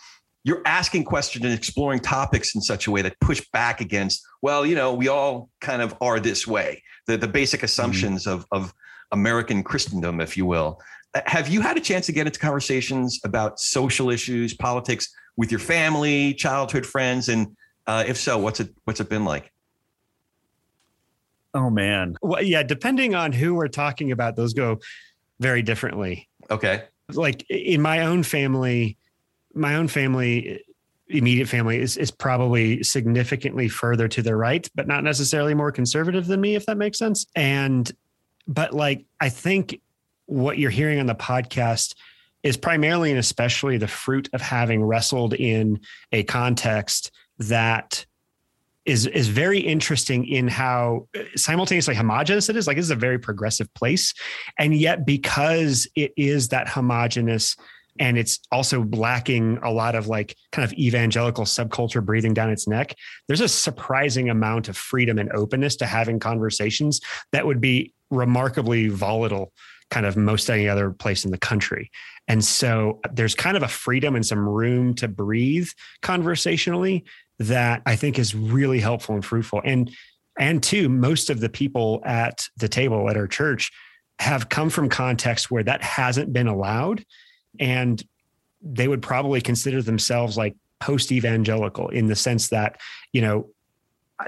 [0.44, 4.66] you're asking questions and exploring topics in such a way that push back against, well,
[4.66, 6.82] you know, we all kind of are this way.
[7.08, 7.66] The the basic mm-hmm.
[7.66, 8.40] assumptions mm-hmm.
[8.40, 8.74] of of
[9.12, 10.82] American Christendom, if you will.
[11.14, 15.52] Uh, have you had a chance to get into conversations about social issues, politics with
[15.52, 17.56] your family, childhood friends, and
[17.88, 19.52] uh, if so, what's it what's it been like?
[21.54, 22.16] Oh man.
[22.22, 24.80] Well, yeah, depending on who we're talking about, those go
[25.40, 26.30] very differently.
[26.52, 26.84] Okay.
[27.12, 28.99] Like in my own family,
[29.60, 30.64] my own family,
[31.08, 36.28] immediate family is is probably significantly further to the right, but not necessarily more conservative
[36.28, 37.26] than me, if that makes sense.
[37.36, 37.92] And
[38.48, 39.80] but like I think
[40.26, 41.96] what you're hearing on the podcast
[42.44, 45.80] is primarily and especially the fruit of having wrestled in
[46.12, 48.06] a context that
[48.86, 52.66] is is very interesting in how simultaneously homogenous it is.
[52.66, 54.14] Like this is a very progressive place,
[54.58, 57.56] and yet because it is that homogenous
[58.00, 62.68] and it's also lacking a lot of like kind of evangelical subculture breathing down its
[62.68, 62.96] neck
[63.28, 68.88] there's a surprising amount of freedom and openness to having conversations that would be remarkably
[68.88, 69.52] volatile
[69.92, 71.92] kind of most any other place in the country
[72.30, 75.68] and so uh, there's kind of a freedom and some room to breathe
[76.02, 77.04] conversationally
[77.40, 79.62] that I think is really helpful and fruitful.
[79.66, 79.92] And
[80.38, 83.72] and two, most of the people at the table at our church
[84.20, 87.04] have come from contexts where that hasn't been allowed.
[87.60, 88.04] And
[88.62, 92.80] they would probably consider themselves like post evangelical in the sense that,
[93.14, 93.50] you know,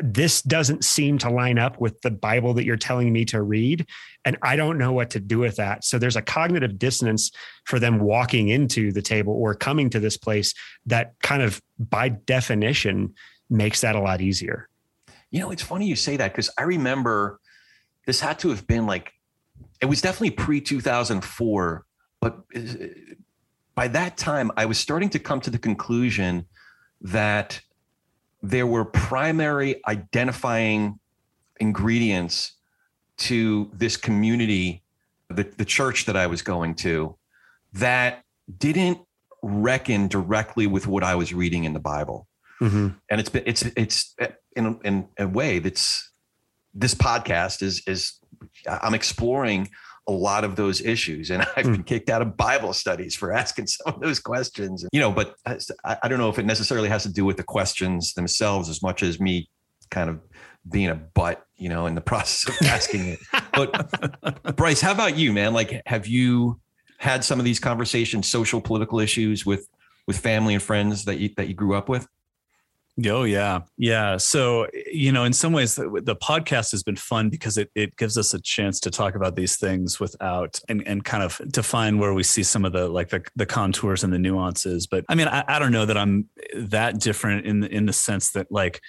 [0.02, 3.86] this doesn't seem to line up with the Bible that you're telling me to read.
[4.24, 5.84] And I don't know what to do with that.
[5.84, 7.32] So there's a cognitive dissonance
[7.66, 10.54] for them walking into the table or coming to this place
[10.86, 13.14] that kind of by definition
[13.50, 14.70] makes that a lot easier.
[15.30, 17.40] You know, it's funny you say that because I remember
[18.06, 19.12] this had to have been like,
[19.82, 21.86] it was definitely pre 2004,
[22.22, 22.60] but uh,
[23.76, 26.46] by that time, I was starting to come to the conclusion
[27.02, 27.60] that
[28.42, 31.00] there were primary identifying
[31.60, 32.54] ingredients
[33.18, 34.84] to this community,
[35.30, 37.16] the, the church that I was going to,
[37.74, 38.24] that
[38.58, 39.00] didn't
[39.42, 42.28] reckon directly with what I was reading in the Bible.
[42.60, 42.90] Mm-hmm.
[43.10, 44.16] And it's been it's it's
[44.56, 46.12] in in a way that's
[46.74, 48.20] this podcast is is
[48.68, 49.70] I'm exploring
[50.08, 51.30] a lot of those issues.
[51.32, 51.82] And I've been hmm.
[51.82, 54.86] kicked out of Bible studies for asking some of those questions.
[54.92, 57.44] You know, but I, I don't know if it necessarily has to do with the
[57.44, 59.50] questions themselves as much as me
[59.90, 60.20] kind of
[60.70, 63.20] being a butt, you know, in the process of asking it.
[63.54, 65.54] But Bryce, how about you, man?
[65.54, 66.60] Like, have you
[66.98, 69.68] had some of these conversations, social, political issues with
[70.08, 72.08] with family and friends that you that you grew up with?
[73.06, 74.17] Oh yeah, yeah.
[74.17, 77.95] So you know, in some ways, the, the, podcast has been fun because it it
[77.95, 81.99] gives us a chance to talk about these things without and and kind of define
[81.99, 84.88] where we see some of the like the the contours and the nuances.
[84.88, 88.32] But I mean, I, I don't know that I'm that different in in the sense
[88.32, 88.82] that like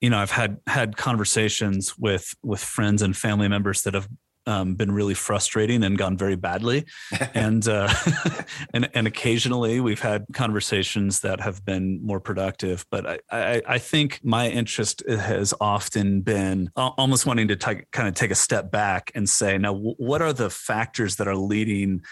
[0.00, 4.08] you know i've had had conversations with with friends and family members that have
[4.48, 6.86] um, been really frustrating and gone very badly.
[7.34, 7.92] and, uh,
[8.74, 12.86] and, and occasionally we've had conversations that have been more productive.
[12.90, 18.08] But I, I, I think my interest has often been almost wanting to t- kind
[18.08, 22.02] of take a step back and say, now, what are the factors that are leading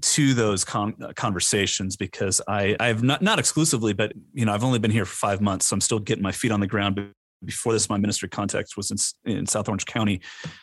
[0.00, 4.80] to those con- conversations because I I've not not exclusively, but you know I've only
[4.80, 7.12] been here for five months, so I'm still getting my feet on the ground
[7.44, 8.90] before this, my ministry context was
[9.24, 10.20] in, in South Orange County,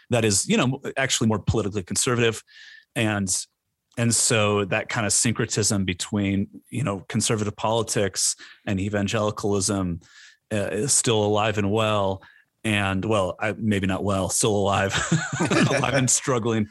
[0.09, 2.43] that is, you know, actually more politically conservative,
[2.95, 3.29] and
[3.97, 8.35] and so that kind of syncretism between you know conservative politics
[8.65, 10.01] and evangelicalism
[10.53, 12.21] uh, is still alive and well,
[12.63, 14.93] and well, I, maybe not well, still alive,
[15.69, 16.67] alive and struggling.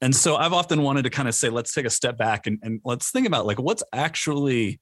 [0.00, 2.58] And so I've often wanted to kind of say, let's take a step back and,
[2.62, 4.78] and let's think about like what's actually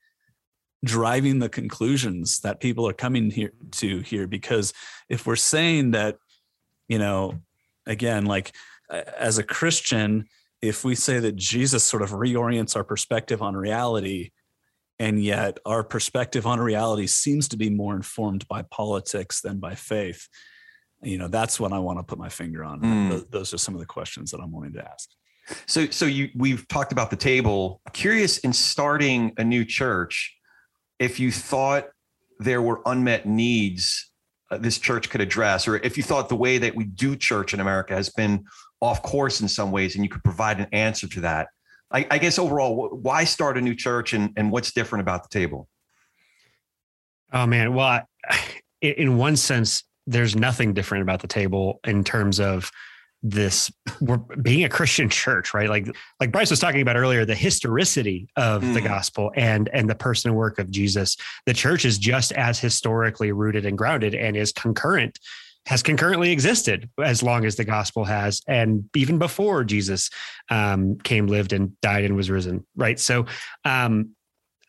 [0.84, 4.72] driving the conclusions that people are coming here to here because
[5.08, 6.16] if we're saying that
[6.88, 7.34] you know
[7.86, 8.54] again like
[8.90, 10.26] as a christian
[10.60, 14.30] if we say that jesus sort of reorients our perspective on reality
[14.98, 19.74] and yet our perspective on reality seems to be more informed by politics than by
[19.74, 20.28] faith
[21.02, 22.80] you know that's what i want to put my finger on.
[22.80, 23.30] Mm.
[23.30, 25.08] those are some of the questions that i'm wanting to ask.
[25.66, 27.80] So so you we've talked about the table.
[27.92, 30.36] Curious in starting a new church
[30.98, 31.88] if you thought
[32.38, 34.11] there were unmet needs
[34.50, 37.52] uh, this church could address, or if you thought the way that we do church
[37.52, 38.44] in America has been
[38.80, 41.48] off course in some ways, and you could provide an answer to that.
[41.90, 45.28] I, I guess overall, why start a new church, and and what's different about the
[45.37, 45.68] table?
[47.32, 48.02] Oh man, well,
[48.80, 52.70] in one sense, there's nothing different about the table in terms of
[53.30, 55.68] this we're being a christian church right?
[55.68, 58.74] Like like bryce was talking about earlier the historicity of mm.
[58.74, 61.16] the gospel and and the person and work of jesus.
[61.44, 65.18] The church is just as historically rooted and grounded and is concurrent
[65.66, 70.10] has concurrently existed as long as the gospel has and even before jesus
[70.48, 73.00] um, came lived and died and was risen right?
[73.00, 73.26] So
[73.64, 74.10] um,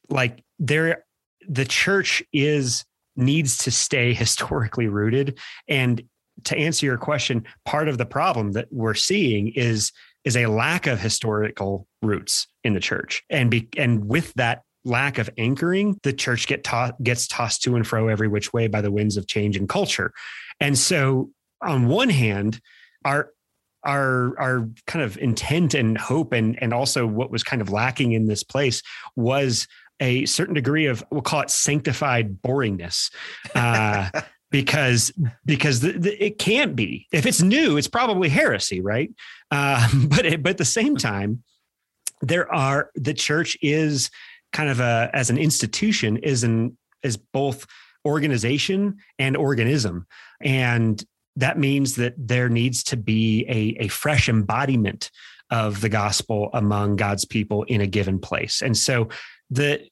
[0.09, 1.03] like there
[1.47, 6.01] the church is needs to stay historically rooted and
[6.45, 9.91] to answer your question, part of the problem that we're seeing is
[10.23, 15.17] is a lack of historical roots in the church, and be, and with that lack
[15.17, 18.82] of anchoring, the church get taught gets tossed to and fro every which way by
[18.82, 20.12] the winds of change and culture.
[20.60, 22.60] And so, on one hand,
[23.06, 23.32] our
[23.84, 28.12] our our kind of intent and hope and and also what was kind of lacking
[28.12, 28.82] in this place
[29.15, 29.67] was
[30.00, 33.12] a certain degree of we'll call it sanctified boringness
[33.56, 34.10] uh,
[34.51, 35.12] because
[35.45, 37.07] because the, the, it can't be.
[37.12, 39.12] If it's new it's probably heresy right?
[39.51, 41.43] Uh, but it, but at the same time
[42.21, 44.10] there are the church is
[44.53, 47.67] kind of a as an institution is an is both
[48.05, 50.07] organization and organism.
[50.41, 51.03] And
[51.36, 55.12] that means that there needs to be a, a fresh embodiment
[55.51, 58.62] of the gospel among God's people in a given place.
[58.62, 59.10] And so
[59.49, 59.88] the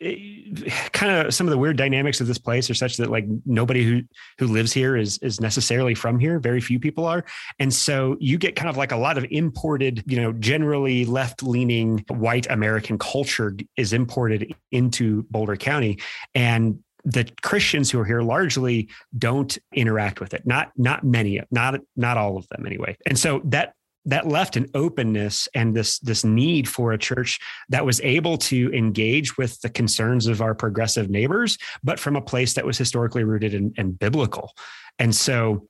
[0.92, 3.84] kind of some of the weird dynamics of this place are such that like nobody
[3.84, 4.02] who
[4.38, 7.24] who lives here is is necessarily from here very few people are
[7.58, 11.42] and so you get kind of like a lot of imported you know generally left
[11.42, 15.98] leaning white american culture is imported into boulder county
[16.34, 20.46] and the Christians who are here largely don't interact with it.
[20.46, 22.96] Not not many, not not all of them anyway.
[23.06, 23.74] And so that
[24.08, 28.72] that left an openness and this this need for a church that was able to
[28.72, 33.22] engage with the concerns of our progressive neighbors, but from a place that was historically
[33.22, 34.52] rooted and, and biblical.
[34.98, 35.68] And so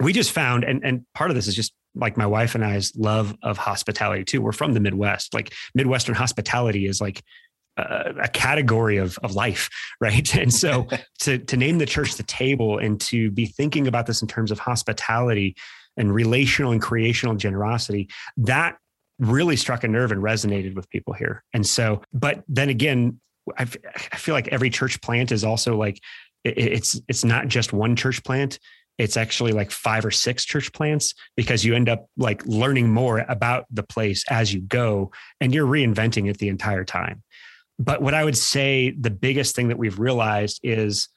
[0.00, 2.94] we just found, and and part of this is just like my wife and I's
[2.96, 4.42] love of hospitality too.
[4.42, 5.32] We're from the Midwest.
[5.32, 7.22] Like Midwestern hospitality is like
[7.76, 9.68] a, a category of, of life,
[10.00, 10.34] right?
[10.34, 10.88] And so
[11.20, 14.50] to, to name the church the table and to be thinking about this in terms
[14.50, 15.54] of hospitality
[15.96, 18.76] and relational and creational generosity, that
[19.18, 21.44] really struck a nerve and resonated with people here.
[21.52, 23.20] And so, but then again,
[23.56, 26.00] I feel like every church plant is also like
[26.44, 28.58] it's it's not just one church plant
[28.98, 33.24] it's actually like five or six church plants because you end up like learning more
[33.28, 37.22] about the place as you go and you're reinventing it the entire time
[37.78, 41.08] but what I would say the biggest thing that we've realized is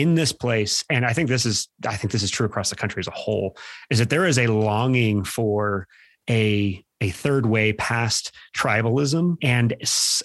[0.00, 2.76] in this place, and I think this is I think this is true across the
[2.76, 3.56] country as a whole,
[3.90, 5.86] is that there is a longing for
[6.28, 9.74] a a third way past tribalism and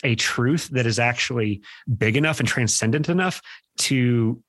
[0.04, 1.62] a truth that is actually
[1.98, 3.42] big enough and transcendent enough
[3.78, 4.42] to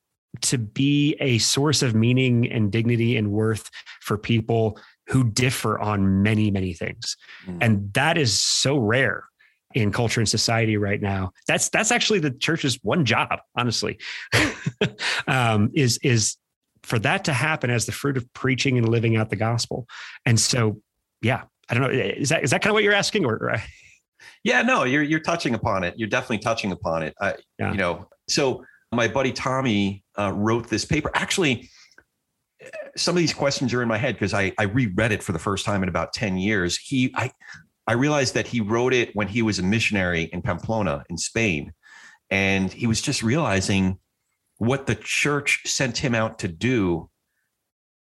[0.42, 3.68] to be a source of meaning and dignity and worth
[4.00, 4.78] for people
[5.08, 7.58] who differ on many many things mm.
[7.60, 9.24] and that is so rare
[9.74, 11.32] in culture and society right now.
[11.46, 13.98] That's that's actually the church's one job, honestly,
[15.26, 16.36] um, is is
[16.82, 19.86] for that to happen as the fruit of preaching and living out the gospel.
[20.24, 20.80] And so,
[21.22, 21.90] yeah, I don't know.
[21.90, 23.56] Is that is that kind of what you're asking, or?
[24.42, 25.94] Yeah, no, you're you're touching upon it.
[25.96, 27.14] You're definitely touching upon it.
[27.20, 27.72] I, yeah.
[27.72, 31.10] You know, so my buddy Tommy uh, wrote this paper.
[31.14, 31.68] Actually,
[32.96, 35.38] some of these questions are in my head because I I reread it for the
[35.38, 36.78] first time in about ten years.
[36.78, 37.30] He I
[37.86, 41.72] I realized that he wrote it when he was a missionary in Pamplona in Spain.
[42.30, 43.98] And he was just realizing
[44.58, 47.08] what the church sent him out to do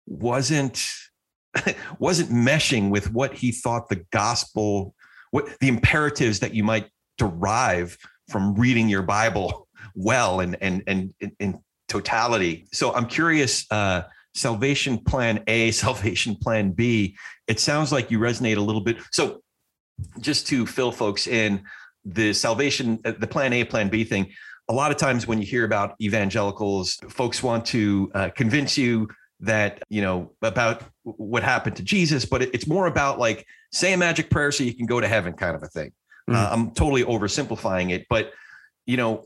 [0.07, 0.85] wasn't
[1.99, 4.95] wasn't meshing with what he thought the gospel
[5.31, 7.97] what the imperatives that you might derive
[8.29, 14.03] from reading your bible well and and and in totality so i'm curious uh
[14.35, 19.41] salvation plan a salvation plan b it sounds like you resonate a little bit so
[20.21, 21.63] just to fill folks in,
[22.05, 24.33] the salvation, uh, the plan A, plan B thing,
[24.69, 29.09] a lot of times when you hear about evangelicals, folks want to uh, convince you
[29.41, 33.97] that, you know, about what happened to Jesus, but it's more about like say a
[33.97, 35.93] magic prayer so you can go to heaven kind of a thing.
[36.29, 36.35] Mm-hmm.
[36.35, 38.33] Uh, I'm totally oversimplifying it, but,
[38.87, 39.25] you know,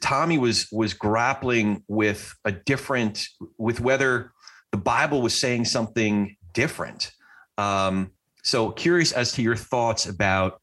[0.00, 4.32] Tommy was was grappling with a different with whether
[4.72, 7.12] the Bible was saying something different.
[7.56, 8.10] Um,
[8.46, 10.60] so curious as to your thoughts about,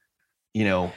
[0.54, 0.92] you know,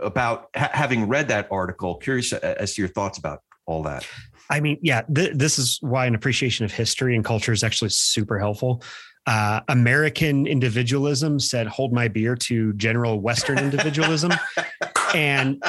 [0.00, 1.96] about ha- having read that article.
[1.96, 4.06] Curious uh, as to your thoughts about all that.
[4.48, 7.90] I mean, yeah, th- this is why an appreciation of history and culture is actually
[7.90, 8.82] super helpful.
[9.26, 14.32] Uh, American individualism said, "Hold my beer" to general Western individualism,
[15.14, 15.60] and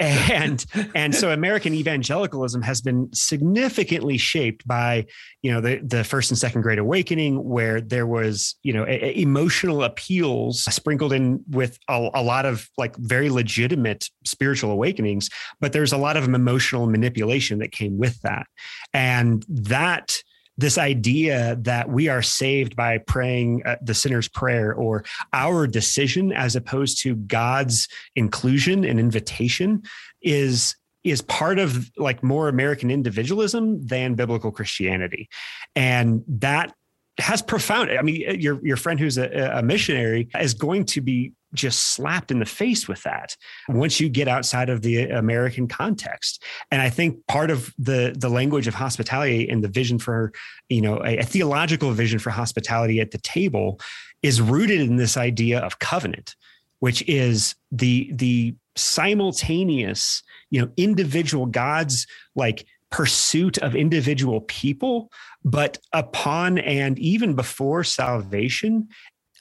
[0.00, 0.64] and
[0.94, 5.04] and so American evangelicalism has been significantly shaped by
[5.42, 9.04] you know the the first and second Great Awakening, where there was you know a,
[9.04, 15.28] a emotional appeals sprinkled in with a, a lot of like very legitimate spiritual awakenings,
[15.60, 18.46] but there's a lot of emotional manipulation that came with that,
[18.94, 20.16] and that
[20.58, 26.32] this idea that we are saved by praying uh, the sinner's prayer or our decision
[26.32, 29.82] as opposed to God's inclusion and invitation
[30.22, 35.28] is is part of like more American individualism than biblical Christianity.
[35.76, 36.74] And that
[37.18, 37.90] has profound.
[37.90, 42.30] I mean, your your friend who's a, a missionary is going to be just slapped
[42.30, 43.36] in the face with that
[43.68, 46.42] once you get outside of the American context.
[46.70, 50.32] And I think part of the the language of hospitality and the vision for,
[50.68, 53.80] you know, a, a theological vision for hospitality at the table
[54.22, 56.36] is rooted in this idea of covenant,
[56.80, 65.10] which is the the simultaneous, you know, individual God's like pursuit of individual people,
[65.44, 68.88] but upon and even before salvation,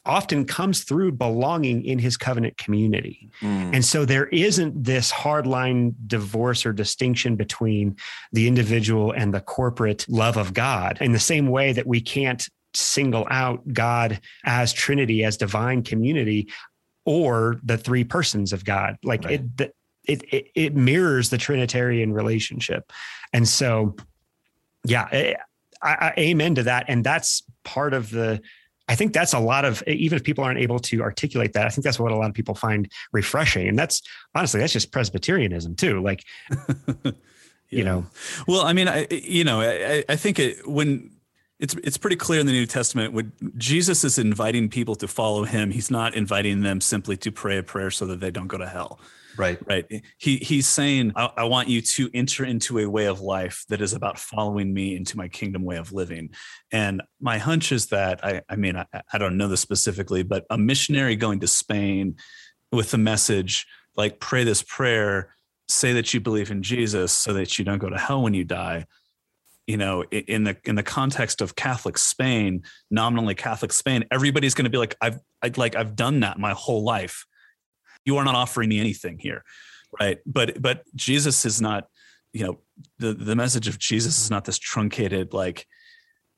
[0.05, 3.29] often comes through belonging in his covenant community.
[3.41, 3.75] Mm.
[3.75, 7.95] And so there isn't this hardline divorce or distinction between
[8.31, 12.47] the individual and the corporate love of God in the same way that we can't
[12.75, 16.49] single out God as Trinity, as divine community,
[17.05, 18.97] or the three persons of God.
[19.03, 19.41] Like right.
[19.59, 19.75] it,
[20.07, 22.91] it, it, it mirrors the Trinitarian relationship.
[23.33, 23.95] And so,
[24.83, 25.33] yeah, eh,
[25.81, 26.85] I, I, amen to that.
[26.87, 28.41] And that's part of the,
[28.87, 31.69] I think that's a lot of, even if people aren't able to articulate that, I
[31.69, 33.67] think that's what a lot of people find refreshing.
[33.67, 34.01] And that's
[34.35, 36.01] honestly, that's just Presbyterianism too.
[36.01, 36.23] Like,
[36.67, 37.11] yeah.
[37.69, 38.05] you know,
[38.47, 41.11] well, I mean, I, you know, I, I think it, when
[41.59, 45.45] it's it's pretty clear in the New Testament when Jesus is inviting people to follow
[45.45, 48.57] him, he's not inviting them simply to pray a prayer so that they don't go
[48.57, 48.99] to hell.
[49.37, 49.59] Right.
[49.67, 49.85] Right.
[50.17, 53.81] He he's saying, I, I, want you to enter into a way of life that
[53.81, 56.29] is about following me into my kingdom way of living.
[56.71, 60.45] And my hunch is that I, I mean, I, I don't know this specifically, but
[60.49, 62.15] a missionary going to Spain
[62.71, 63.65] with the message
[63.95, 65.35] like pray this prayer,
[65.67, 68.43] say that you believe in Jesus so that you don't go to hell when you
[68.43, 68.85] die
[69.67, 72.61] you know in the in the context of catholic spain
[72.91, 76.51] nominally catholic spain everybody's going to be like i've I, like i've done that my
[76.51, 77.25] whole life
[78.05, 79.43] you are not offering me anything here
[79.99, 80.19] right?
[80.25, 81.87] But but jesus is not
[82.33, 82.59] you know
[82.99, 85.65] the the message of jesus is not this truncated like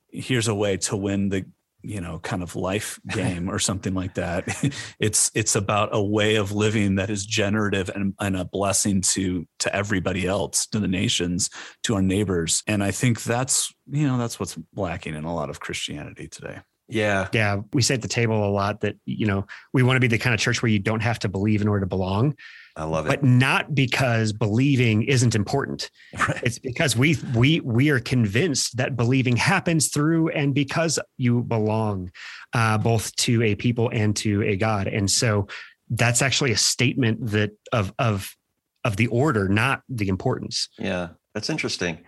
[0.10, 1.46] here's a way to win the
[1.84, 4.48] you know kind of life game or something like that.
[5.00, 9.46] It's it's about a way of living that is generative and, and a blessing to
[9.60, 11.50] to everybody else to the nations
[11.84, 12.64] to our neighbors.
[12.68, 16.60] And i think that's you know that's what's lacking in a lot of christianity today
[16.88, 17.28] yeah.
[17.34, 17.62] Yeah.
[17.74, 20.18] We say at the table a lot that, you know, we want to be the
[20.18, 22.36] kind of church where you don't have to believe in order to belong.
[22.76, 23.10] I love it.
[23.10, 25.90] But not because believing isn't important.
[26.28, 26.42] Right.
[26.44, 32.12] It's because we we we are convinced that believing happens through and because you belong
[32.54, 34.88] uh, both to a people and to a God.
[34.88, 35.48] And so
[35.90, 38.36] that's actually a statement that of of
[38.84, 40.70] of the order, not the importance.
[40.78, 41.10] Yeah.
[41.34, 42.00] That's interesting.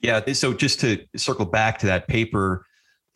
[0.00, 0.32] Yeah.
[0.32, 2.64] So just to circle back to that paper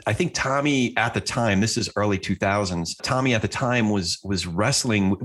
[0.07, 2.97] I think Tommy at the time, this is early 2000s.
[3.03, 5.17] Tommy at the time was was wrestling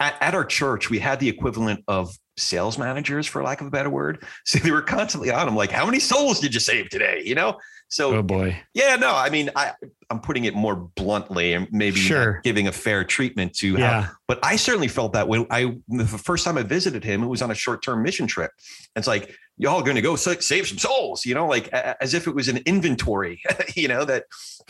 [0.00, 0.90] at, at, our church.
[0.90, 4.24] We had the equivalent of sales managers, for lack of a better word.
[4.44, 7.34] So they were constantly on him, like, "How many souls did you save today?" You
[7.34, 7.58] know.
[7.88, 9.72] So, oh boy, yeah, no, I mean, I
[10.10, 12.40] I'm putting it more bluntly and maybe sure.
[12.42, 14.02] giving a fair treatment to yeah.
[14.02, 17.26] how, but I certainly felt that when I the first time I visited him, it
[17.26, 18.50] was on a short term mission trip.
[18.94, 22.26] And it's like y'all going to go save some souls, you know, like as if
[22.26, 23.42] it was an inventory,
[23.74, 24.24] you know, that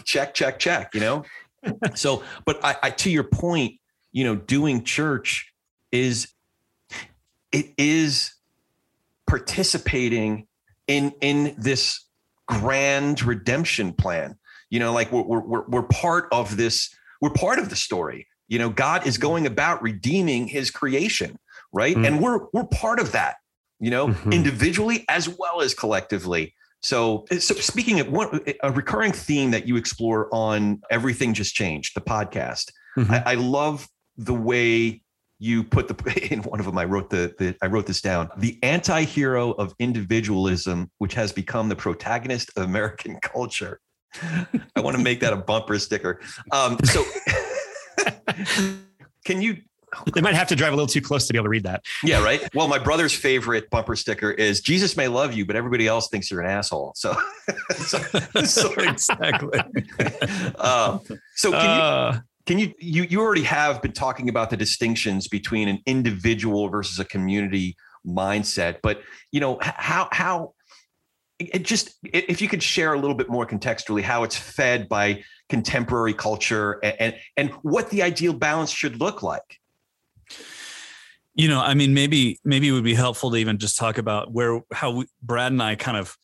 [0.05, 1.25] check, check, check, you know.
[1.95, 3.81] so, but I, I to your point,
[4.13, 5.53] you know, doing church
[5.93, 6.29] is
[7.53, 8.35] it is
[9.27, 10.47] participating
[10.87, 12.05] in in this
[12.47, 14.39] grand redemption plan.
[14.71, 16.95] You know, like we're we're we're part of this.
[17.21, 18.27] We're part of the story.
[18.49, 21.39] You know, God is going about redeeming His creation,
[21.73, 21.97] right?
[21.97, 22.07] Mm.
[22.07, 23.37] And we're we're part of that.
[23.79, 24.33] You know, mm-hmm.
[24.33, 26.55] individually as well as collectively.
[26.83, 31.97] So, so speaking of one, a recurring theme that you explore on everything just changed
[31.97, 32.71] the podcast.
[32.97, 33.13] Mm-hmm.
[33.13, 35.03] I, I love the way
[35.39, 38.29] you put the in one of them i wrote the, the i wrote this down
[38.39, 43.81] the anti-hero of individualism which has become the protagonist of american culture
[44.23, 46.21] i want to make that a bumper sticker
[46.53, 47.05] um, so
[49.25, 49.59] can you
[50.13, 51.85] they might have to drive a little too close to be able to read that.
[52.03, 52.43] Yeah, right.
[52.55, 56.31] Well, my brother's favorite bumper sticker is Jesus may love you, but everybody else thinks
[56.31, 56.93] you're an asshole.
[56.97, 57.17] So,
[57.77, 57.99] so,
[58.45, 59.59] so exactly.
[60.59, 61.01] um,
[61.35, 65.29] so can uh, you can you, you, you already have been talking about the distinctions
[65.29, 67.77] between an individual versus a community
[68.07, 70.55] mindset, but you know, how, how,
[71.39, 75.23] it just, if you could share a little bit more contextually how it's fed by
[75.51, 79.59] contemporary culture and, and, and what the ideal balance should look like.
[81.37, 84.33] You know, I mean, maybe, maybe it would be helpful to even just talk about
[84.33, 86.17] where, how we, Brad and I kind of,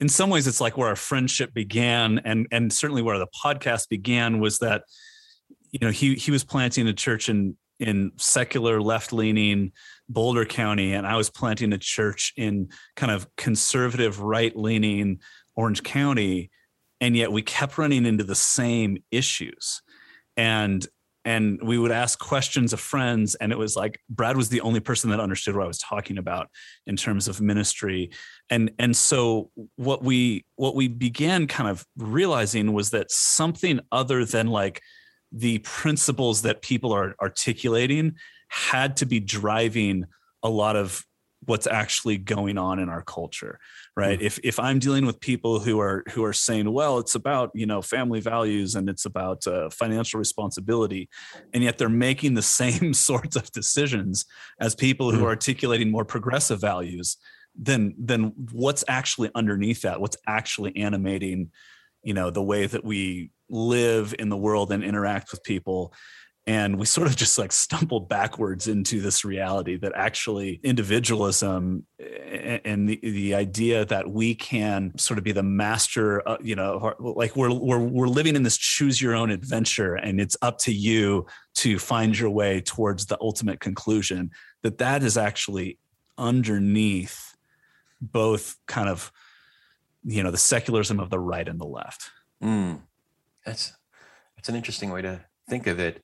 [0.00, 3.88] in some ways it's like where our friendship began and and certainly where the podcast
[3.88, 4.82] began was that
[5.70, 9.72] you know he he was planting a church in in secular left leaning
[10.08, 15.20] Boulder County, and I was planting a church in kind of conservative right leaning
[15.56, 16.50] Orange County,
[17.00, 19.82] and yet we kept running into the same issues.
[20.36, 20.86] And
[21.26, 24.80] and we would ask questions of friends and it was like brad was the only
[24.80, 26.48] person that understood what i was talking about
[26.86, 28.10] in terms of ministry.
[28.50, 34.24] And and so what we what we began kind of realizing was that something other
[34.24, 34.80] than like
[35.32, 38.14] the principles that people are articulating
[38.48, 40.04] had to be driving
[40.42, 41.04] a lot of
[41.44, 43.58] what's actually going on in our culture
[43.96, 44.26] right mm-hmm.
[44.26, 47.66] if if i'm dealing with people who are who are saying well it's about you
[47.66, 51.08] know family values and it's about uh, financial responsibility
[51.54, 54.26] and yet they're making the same sorts of decisions
[54.60, 55.26] as people who mm-hmm.
[55.26, 57.16] are articulating more progressive values
[57.54, 61.50] then then what's actually underneath that what's actually animating
[62.02, 65.92] you know the way that we live in the world and interact with people
[66.48, 72.88] and we sort of just like stumbled backwards into this reality that actually individualism and
[72.88, 77.34] the, the idea that we can sort of be the master uh, you know like
[77.36, 81.26] we're, we're we're living in this choose your own adventure and it's up to you
[81.54, 84.30] to find your way towards the ultimate conclusion
[84.62, 85.78] that that is actually
[86.18, 87.34] underneath
[88.00, 89.10] both kind of
[90.04, 92.10] you know the secularism of the right and the left
[92.42, 92.78] mm.
[93.44, 93.72] that's
[94.36, 96.02] that's an interesting way to think of it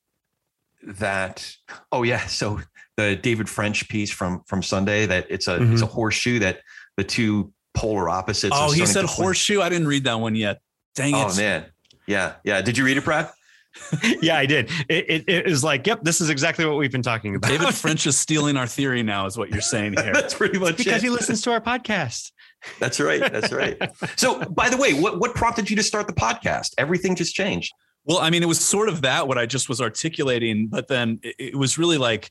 [0.84, 1.54] that
[1.92, 2.60] oh yeah so
[2.96, 5.72] the david french piece from from sunday that it's a mm-hmm.
[5.72, 6.60] it's a horseshoe that
[6.96, 9.60] the two polar opposites oh he said horseshoe?
[9.60, 10.60] I didn't read that one yet.
[10.94, 11.32] Dang oh, it.
[11.32, 11.66] oh man.
[12.06, 12.60] Yeah yeah.
[12.60, 13.30] Did you read it brad
[14.20, 14.70] yeah i did.
[14.90, 17.50] It, it, it was like yep this is exactly what we've been talking about.
[17.50, 20.12] David french is stealing our theory now is what you're saying here.
[20.12, 21.02] That's pretty much because it.
[21.02, 22.32] he listens to our podcast.
[22.78, 23.80] That's right that's right.
[24.16, 26.74] So by the way what what prompted you to start the podcast?
[26.76, 27.72] Everything just changed
[28.04, 31.20] well, I mean, it was sort of that what I just was articulating, but then
[31.22, 32.30] it, it was really like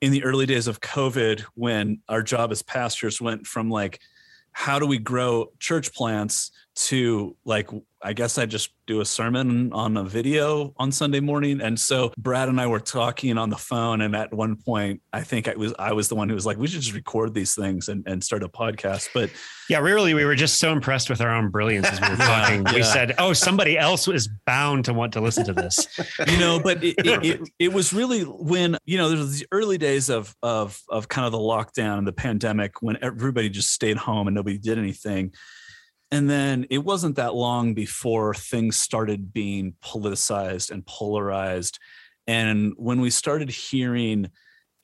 [0.00, 4.00] in the early days of COVID when our job as pastors went from like,
[4.52, 7.68] how do we grow church plants to like
[8.04, 11.60] I guess I just do a sermon on a video on Sunday morning.
[11.60, 14.00] And so Brad and I were talking on the phone.
[14.00, 16.56] And at one point, I think I was I was the one who was like,
[16.56, 19.10] we should just record these things and, and start a podcast.
[19.14, 19.30] But
[19.68, 22.66] yeah, really, we were just so impressed with our own brilliance as we were talking.
[22.66, 22.74] yeah.
[22.74, 25.86] We said, oh, somebody else is bound to want to listen to this.
[26.28, 29.78] you know, but it, it, it, it was really when, you know, there's these early
[29.78, 33.96] days of of of kind of the lockdown and the pandemic when everybody just stayed
[33.96, 35.32] home and nobody did anything
[36.12, 41.78] and then it wasn't that long before things started being politicized and polarized.
[42.26, 44.30] And when we started hearing,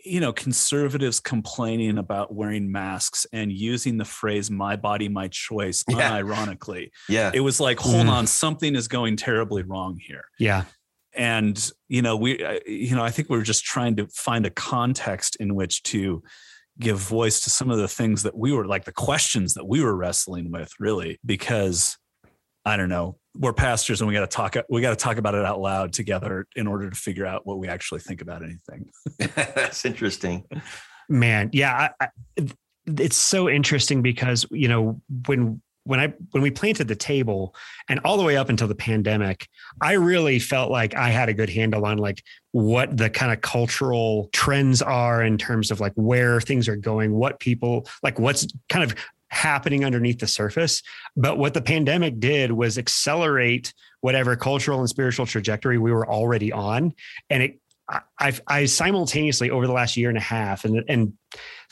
[0.03, 5.85] you know, conservatives complaining about wearing masks and using the phrase "my body, my choice"
[5.89, 6.19] yeah.
[6.19, 8.11] unironically, yeah, it was like, hold mm.
[8.11, 10.25] on, something is going terribly wrong here.
[10.39, 10.65] Yeah,
[11.13, 14.51] and you know, we, you know, I think we we're just trying to find a
[14.51, 16.23] context in which to
[16.81, 19.83] give voice to some of the things that we were like the questions that we
[19.83, 21.97] were wrestling with really because
[22.65, 25.35] i don't know we're pastors and we got to talk we got to talk about
[25.35, 28.91] it out loud together in order to figure out what we actually think about anything.
[29.55, 30.45] That's interesting.
[31.09, 32.49] Man yeah I, I,
[32.87, 37.55] it's so interesting because you know when when I when we planted the table
[37.89, 39.49] and all the way up until the pandemic,
[39.81, 42.23] I really felt like I had a good handle on like
[42.53, 47.13] what the kind of cultural trends are in terms of like where things are going,
[47.13, 48.97] what people like what's kind of
[49.29, 50.83] happening underneath the surface.
[51.17, 56.53] But what the pandemic did was accelerate whatever cultural and spiritual trajectory we were already
[56.53, 56.95] on.
[57.29, 57.61] And it
[58.19, 61.15] I, I simultaneously over the last year and a half and and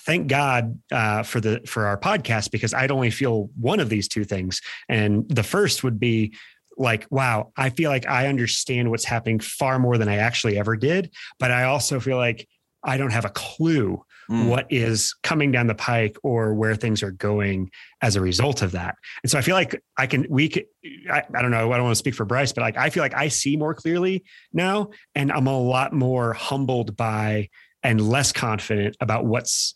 [0.01, 4.09] thank God uh, for the for our podcast because I'd only feel one of these
[4.09, 6.35] two things, and the first would be
[6.77, 10.77] like, wow, I feel like I understand what's happening far more than I actually ever
[10.77, 12.49] did, but I also feel like
[12.85, 14.49] I don't have a clue mm.
[14.49, 17.71] what is coming down the pike or where things are going
[18.03, 18.97] as a result of that.
[19.23, 20.67] And so I feel like I can, we could,
[21.11, 23.03] I, I, don't know, I don't want to speak for Bryce, but like I feel
[23.03, 27.49] like I see more clearly now and I'm a lot more humbled by
[27.83, 29.75] and less confident about what's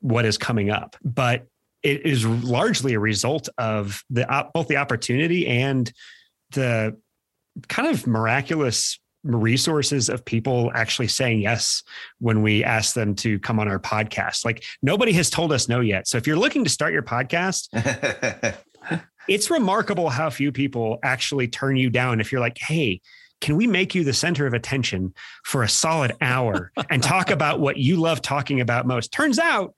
[0.00, 0.96] what is coming up.
[1.02, 1.46] But
[1.82, 5.92] it is largely a result of the both the opportunity and
[6.50, 6.96] the
[7.68, 11.82] kind of miraculous resources of people actually saying yes
[12.18, 14.44] when we ask them to come on our podcast.
[14.44, 16.06] Like nobody has told us no yet.
[16.06, 17.68] So if you're looking to start your podcast,
[19.28, 23.00] it's remarkable how few people actually turn you down if you're like, "Hey,
[23.40, 27.60] can we make you the center of attention for a solid hour and talk about
[27.60, 29.12] what you love talking about most?
[29.12, 29.74] Turns out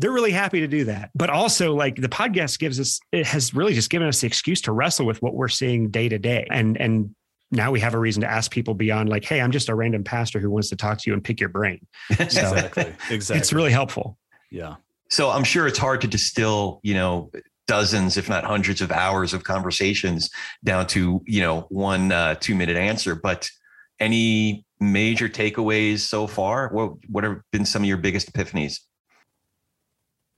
[0.00, 1.10] they're really happy to do that.
[1.14, 4.60] But also, like the podcast gives us, it has really just given us the excuse
[4.62, 6.46] to wrestle with what we're seeing day to day.
[6.50, 7.14] And and
[7.50, 10.04] now we have a reason to ask people beyond like, hey, I'm just a random
[10.04, 11.86] pastor who wants to talk to you and pick your brain.
[12.16, 12.94] So Exactly.
[13.10, 13.40] Exactly.
[13.40, 14.18] it's really helpful.
[14.50, 14.76] yeah.
[15.10, 17.32] So I'm sure it's hard to distill, you know,
[17.66, 20.30] dozens, if not hundreds of hours of conversations
[20.62, 23.16] down to, you know, one uh, two minute answer.
[23.16, 23.50] But
[23.98, 26.68] any major takeaways so far?
[26.72, 28.78] What what have been some of your biggest epiphanies?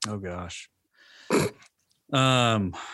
[0.08, 0.68] Oh gosh.
[2.12, 2.74] Um.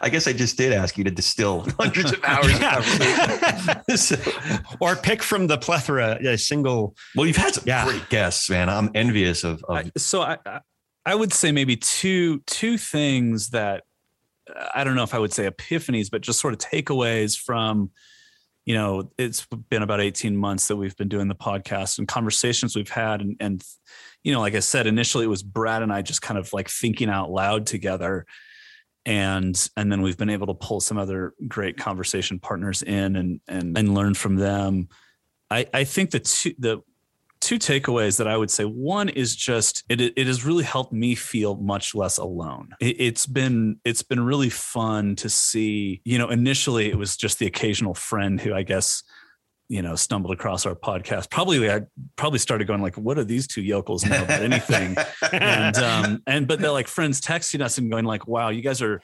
[0.00, 4.20] I guess I just did ask you to distill hundreds of hours of conversation.
[4.80, 6.94] Or pick from the plethora a single.
[7.16, 7.84] well, you've had some Yeah.
[7.84, 8.68] great guests, man.
[8.68, 10.38] I'm envious of, of I, so I,
[11.04, 13.82] I- would say maybe two two things that
[14.72, 17.90] I don't know if I would say epiphanies, but just sort of takeaways from,
[18.64, 22.76] you know, it's been about 18 months that we've been doing the podcast and conversations
[22.76, 23.20] we've had.
[23.20, 23.64] And, and,
[24.24, 26.68] you know, like I said, initially it was Brad and I just kind of like
[26.68, 28.26] thinking out loud together.
[29.06, 33.40] And, and then we've been able to pull some other great conversation partners in and,
[33.46, 34.88] and, and learn from them.
[35.50, 36.82] I, I think the two, the,
[37.40, 38.64] two takeaways that I would say.
[38.64, 42.70] One is just it it has really helped me feel much less alone.
[42.80, 46.00] It, it's been it's been really fun to see.
[46.04, 49.02] You know, initially it was just the occasional friend who I guess
[49.74, 51.30] you know stumbled across our podcast.
[51.30, 51.80] Probably I
[52.14, 54.96] probably started going like, what do these two yokels know about anything?
[55.32, 58.80] and um and but they're like friends texting us and going like, wow, you guys
[58.80, 59.02] are.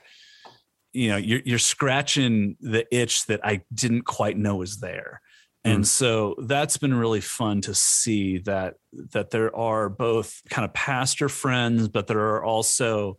[0.93, 5.21] You know, you're you're scratching the itch that I didn't quite know was there
[5.65, 8.75] and so that's been really fun to see that
[9.13, 13.19] that there are both kind of pastor friends but there are also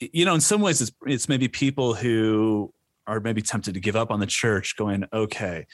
[0.00, 2.72] you know in some ways it's it's maybe people who
[3.06, 5.64] are maybe tempted to give up on the church going okay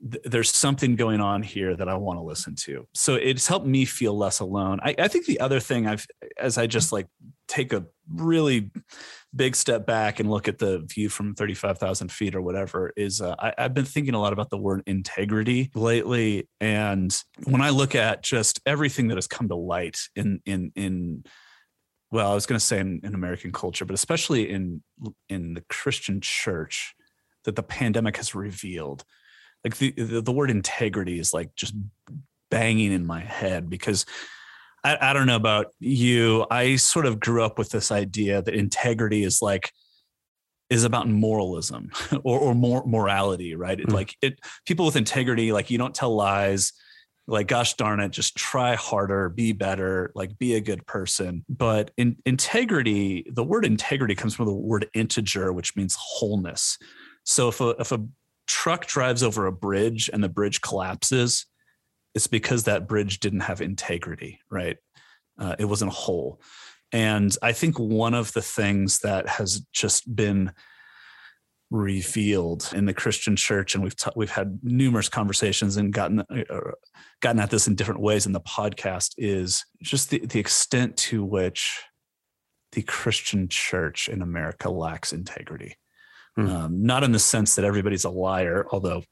[0.00, 2.86] th- there's something going on here that I want to listen to.
[2.94, 4.80] So it's helped me feel less alone.
[4.82, 6.06] I, I think the other thing I've,
[6.38, 7.06] as I just like
[7.48, 8.70] take a really
[9.34, 13.34] big step back and look at the view from 35,000 feet or whatever is uh,
[13.38, 16.48] I, I've been thinking a lot about the word integrity lately.
[16.60, 21.24] And when I look at just everything that has come to light in, in, in,
[22.10, 24.82] well, I was going to say in, in American culture, but especially in,
[25.28, 26.94] in the Christian church
[27.44, 29.04] that the pandemic has revealed,
[29.64, 31.74] like the, the, the word integrity is like just
[32.50, 34.04] banging in my head because
[34.84, 36.46] I, I don't know about you.
[36.50, 39.72] I sort of grew up with this idea that integrity is like
[40.70, 41.90] is about moralism
[42.24, 43.80] or, or more morality, right?
[43.80, 43.94] It, Mm.
[43.94, 46.72] Like it people with integrity, like you don't tell lies,
[47.26, 51.44] like gosh darn it, just try harder, be better, like be a good person.
[51.48, 56.78] But in integrity, the word integrity comes from the word integer, which means wholeness.
[57.24, 58.04] So if a if a
[58.46, 61.46] truck drives over a bridge and the bridge collapses,
[62.14, 64.76] it's because that bridge didn't have integrity, right?
[65.38, 66.40] Uh, it wasn't whole.
[66.92, 70.52] And I think one of the things that has just been
[71.70, 76.60] revealed in the Christian church, and we've ta- we've had numerous conversations and gotten uh,
[77.20, 81.24] gotten at this in different ways in the podcast, is just the, the extent to
[81.24, 81.82] which
[82.72, 85.76] the Christian church in America lacks integrity.
[86.36, 86.48] Hmm.
[86.48, 89.04] Um, not in the sense that everybody's a liar, although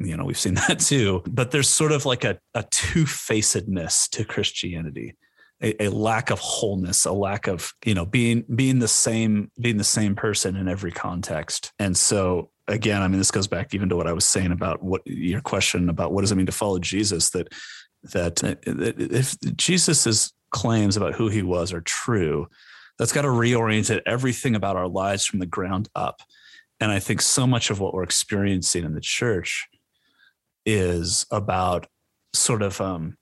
[0.00, 4.24] you know we've seen that too but there's sort of like a, a two-facedness to
[4.24, 5.16] christianity
[5.62, 9.76] a, a lack of wholeness a lack of you know being being the same being
[9.76, 13.88] the same person in every context and so again i mean this goes back even
[13.88, 16.52] to what i was saying about what your question about what does it mean to
[16.52, 17.48] follow jesus that
[18.02, 22.48] that uh, if jesus's claims about who he was are true
[22.98, 26.22] that's got to reorient everything about our lives from the ground up
[26.80, 29.68] and i think so much of what we're experiencing in the church
[30.66, 31.86] is about
[32.32, 33.16] sort of um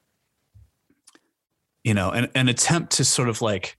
[1.85, 3.77] you know an, an attempt to sort of like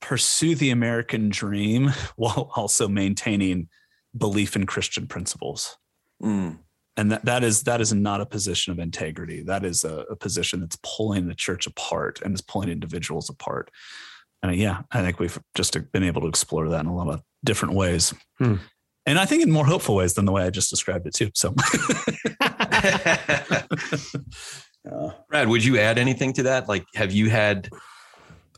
[0.00, 3.68] pursue the american dream while also maintaining
[4.16, 5.76] belief in christian principles.
[6.22, 6.58] Mm.
[6.98, 9.42] and that, that is that is not a position of integrity.
[9.42, 13.70] That is a, a position that's pulling the church apart and is pulling individuals apart
[14.42, 17.22] and yeah i think we've just been able to explore that in a lot of
[17.44, 18.56] different ways Hmm.
[19.06, 21.30] and i think in more hopeful ways than the way i just described it too
[21.34, 21.54] so
[24.90, 26.68] Uh, Brad, would you add anything to that?
[26.68, 27.68] Like, have you had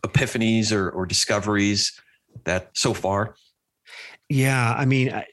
[0.07, 1.93] epiphanies or, or discoveries
[2.45, 3.35] that so far?
[4.29, 5.27] Yeah, I mean, I-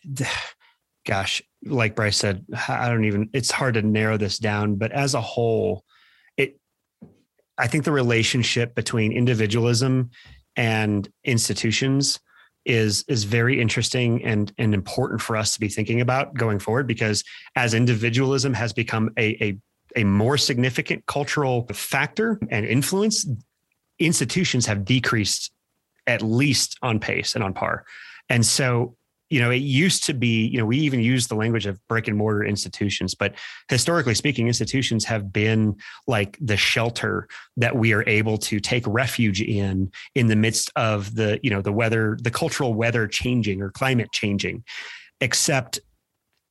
[1.06, 3.30] gosh, like Bryce said, I don't even.
[3.34, 5.84] It's hard to narrow this down, but as a whole,
[6.38, 6.60] it.
[7.58, 10.10] I think the relationship between individualism
[10.56, 12.20] and institutions
[12.66, 16.86] is is very interesting and and important for us to be thinking about going forward
[16.88, 17.24] because
[17.56, 19.58] as individualism has become a a
[19.96, 23.28] a more significant cultural factor and influence,
[23.98, 25.52] institutions have decreased
[26.06, 27.86] at least on pace and on par.
[28.30, 28.96] And so
[29.30, 32.08] you know, it used to be, you know, we even use the language of brick
[32.08, 33.36] and mortar institutions, but
[33.70, 35.76] historically speaking, institutions have been
[36.08, 37.28] like the shelter
[37.58, 41.62] that we are able to take refuge in in the midst of the, you know,
[41.62, 44.64] the weather, the cultural weather changing or climate changing.
[45.22, 45.80] Except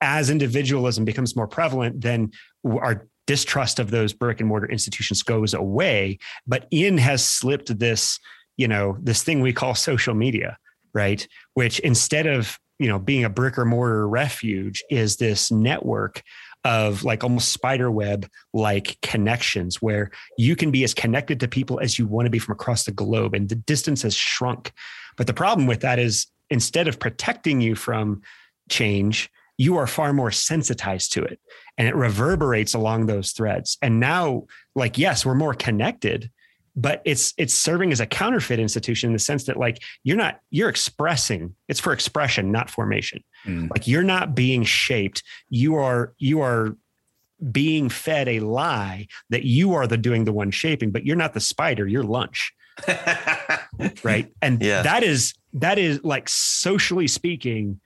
[0.00, 2.30] as individualism becomes more prevalent, then
[2.64, 6.18] our distrust of those brick and mortar institutions goes away.
[6.46, 8.20] But in has slipped this,
[8.56, 10.56] you know, this thing we call social media,
[10.94, 11.26] right?
[11.54, 16.22] Which instead of, you know, being a brick or mortar refuge is this network
[16.64, 21.80] of like almost spider web like connections where you can be as connected to people
[21.80, 24.72] as you want to be from across the globe and the distance has shrunk.
[25.16, 28.22] But the problem with that is instead of protecting you from
[28.68, 31.40] change, you are far more sensitized to it
[31.76, 33.76] and it reverberates along those threads.
[33.82, 36.30] And now, like, yes, we're more connected,
[36.80, 40.40] but it's it's serving as a counterfeit institution in the sense that like you're not
[40.50, 43.68] you're expressing it's for expression not formation mm.
[43.70, 46.76] like you're not being shaped you are you are
[47.52, 51.34] being fed a lie that you are the doing the one shaping but you're not
[51.34, 52.52] the spider you're lunch
[54.04, 54.82] right and yeah.
[54.82, 57.80] that is that is like socially speaking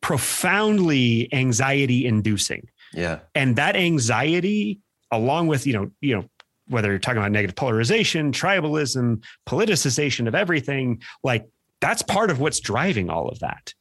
[0.00, 2.68] profoundly anxiety inducing.
[2.92, 3.20] Yeah.
[3.34, 4.80] And that anxiety,
[5.10, 6.24] along with, you know, you know,
[6.68, 11.46] whether you're talking about negative polarization, tribalism, politicization of everything, like
[11.80, 13.74] that's part of what's driving all of that.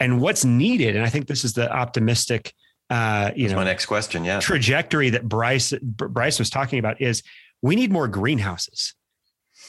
[0.00, 2.52] And what's needed, and I think this is the optimistic
[2.92, 4.22] uh, you That's know, my next question.
[4.22, 4.40] Yeah.
[4.40, 7.22] Trajectory that Bryce Bryce was talking about is
[7.62, 8.94] we need more greenhouses.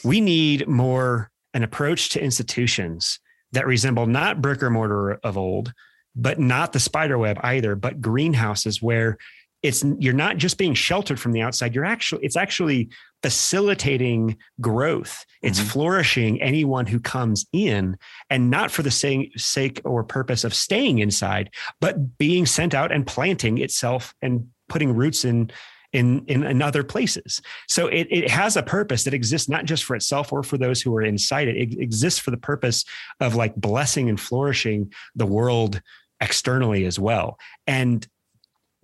[0.04, 3.18] We need more an approach to institutions
[3.52, 5.72] that resemble not brick or mortar of old,
[6.14, 9.16] but not the spider web either, but greenhouses where
[9.64, 12.88] it's you're not just being sheltered from the outside you're actually it's actually
[13.22, 15.68] facilitating growth it's mm-hmm.
[15.68, 17.96] flourishing anyone who comes in
[18.28, 21.50] and not for the sake, sake or purpose of staying inside
[21.80, 25.50] but being sent out and planting itself and putting roots in
[25.94, 27.40] in, in, in other places.
[27.68, 30.82] So it, it has a purpose that exists not just for itself or for those
[30.82, 31.56] who are inside it.
[31.56, 32.84] It exists for the purpose
[33.20, 35.80] of like blessing and flourishing the world
[36.20, 37.38] externally as well.
[37.68, 38.04] And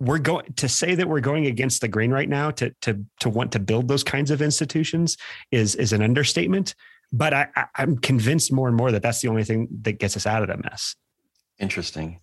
[0.01, 3.29] we're going to say that we're going against the grain right now to to to
[3.29, 5.15] want to build those kinds of institutions
[5.51, 6.73] is is an understatement.
[7.13, 10.25] But I, I'm convinced more and more that that's the only thing that gets us
[10.25, 10.95] out of that mess.
[11.59, 12.19] Interesting.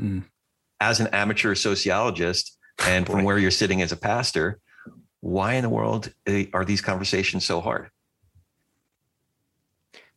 [0.00, 0.24] Mm.
[0.80, 4.60] As an amateur sociologist, and from where you're sitting as a pastor,
[5.20, 7.90] why in the world eh, are these conversations so hard?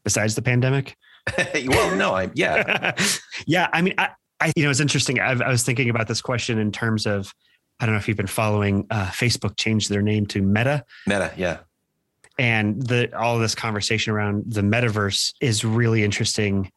[0.05, 0.95] Besides the pandemic?
[1.67, 2.95] well, no, I, yeah.
[3.45, 3.67] yeah.
[3.73, 5.19] I mean, I, I, you know, it's interesting.
[5.19, 7.33] I've, i was thinking about this question in terms of,
[7.79, 10.85] I don't know if you've been following, uh, Facebook changed their name to Meta.
[11.05, 11.59] Meta, yeah.
[12.39, 16.71] And the all of this conversation around the metaverse is really interesting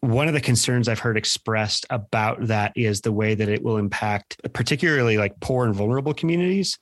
[0.00, 3.78] one of the concerns I've heard expressed about that is the way that it will
[3.78, 6.78] impact, particularly like poor and vulnerable communities,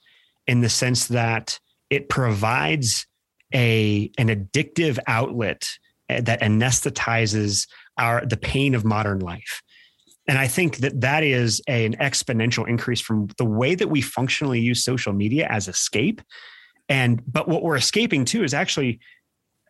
[0.46, 1.58] in the sense that
[1.88, 3.06] it provides
[3.54, 5.68] a an addictive outlet
[6.08, 7.66] eh, that anesthetizes
[7.96, 9.62] our the pain of modern life.
[10.28, 14.00] And I think that that is a, an exponential increase from the way that we
[14.00, 16.20] functionally use social media as escape.
[16.88, 19.00] And but what we're escaping to is actually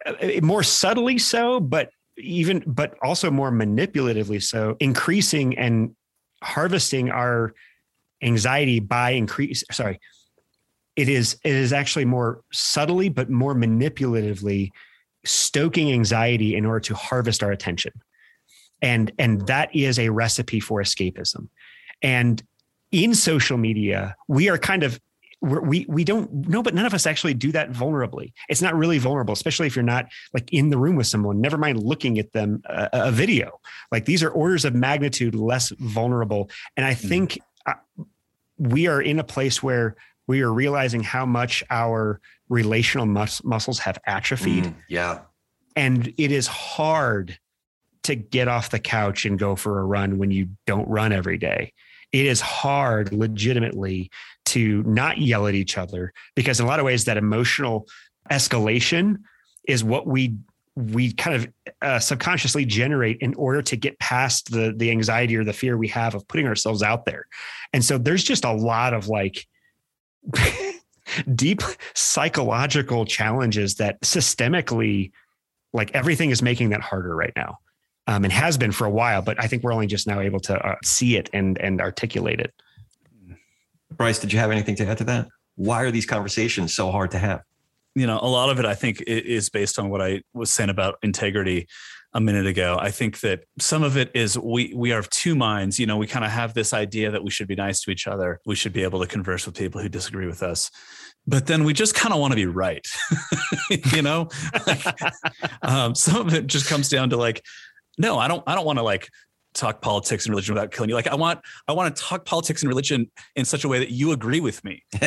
[0.04, 5.94] eh, more subtly so, but even but also more manipulatively so increasing and
[6.42, 7.52] harvesting our
[8.22, 10.00] anxiety by increase sorry
[10.96, 14.70] it is it is actually more subtly but more manipulatively
[15.24, 17.92] stoking anxiety in order to harvest our attention
[18.82, 21.48] and and that is a recipe for escapism
[22.02, 22.42] and
[22.92, 25.00] in social media we are kind of
[25.40, 28.32] we're, we we don't know, but none of us actually do that vulnerably.
[28.48, 31.40] It's not really vulnerable, especially if you're not like in the room with someone.
[31.40, 33.60] Never mind looking at them uh, a video.
[33.92, 37.08] Like these are orders of magnitude less vulnerable, and I hmm.
[37.08, 37.74] think uh,
[38.58, 39.96] we are in a place where
[40.26, 44.64] we are realizing how much our relational mus- muscles have atrophied.
[44.64, 45.20] Mm, yeah,
[45.76, 47.38] and it is hard
[48.06, 51.38] to get off the couch and go for a run when you don't run every
[51.38, 51.72] day.
[52.12, 54.10] It is hard legitimately
[54.46, 57.86] to not yell at each other because in a lot of ways that emotional
[58.30, 59.18] escalation
[59.66, 60.36] is what we
[60.76, 65.44] we kind of uh, subconsciously generate in order to get past the the anxiety or
[65.44, 67.26] the fear we have of putting ourselves out there.
[67.72, 69.46] And so there's just a lot of like
[71.34, 71.62] deep
[71.94, 75.12] psychological challenges that systemically
[75.72, 77.58] like everything is making that harder right now
[78.06, 80.40] um, and has been for a while but i think we're only just now able
[80.40, 82.52] to uh, see it and and articulate it
[83.96, 85.28] Bryce, did you have anything to add to that?
[85.54, 87.42] Why are these conversations so hard to have?
[87.94, 90.70] You know, a lot of it I think is based on what I was saying
[90.70, 91.66] about integrity.
[92.14, 92.78] a minute ago.
[92.80, 95.78] I think that some of it is we we are of two minds.
[95.78, 98.06] You know, we kind of have this idea that we should be nice to each
[98.06, 98.40] other.
[98.46, 100.70] We should be able to converse with people who disagree with us.
[101.26, 102.86] But then we just kind of want to be right.
[103.92, 104.28] you know,
[104.66, 104.86] like,
[105.62, 107.44] um, some of it just comes down to like,
[107.98, 108.42] no, I don't.
[108.46, 109.08] I don't want to like
[109.56, 110.94] talk politics and religion without killing you.
[110.94, 113.90] Like I want I want to talk politics and religion in such a way that
[113.90, 114.84] you agree with me.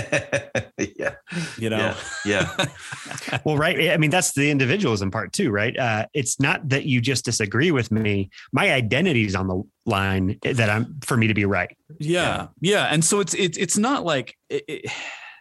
[0.78, 1.16] yeah.
[1.58, 1.96] You know.
[2.26, 2.56] Yeah.
[2.58, 3.40] yeah.
[3.46, 3.92] well, right.
[3.92, 5.78] I mean, that's the individualism part too, right?
[5.78, 8.30] Uh, it's not that you just disagree with me.
[8.52, 11.76] My identity is on the line that I'm for me to be right.
[12.00, 12.48] Yeah.
[12.60, 12.86] Yeah.
[12.86, 14.92] And so it's it's it's not like it, it,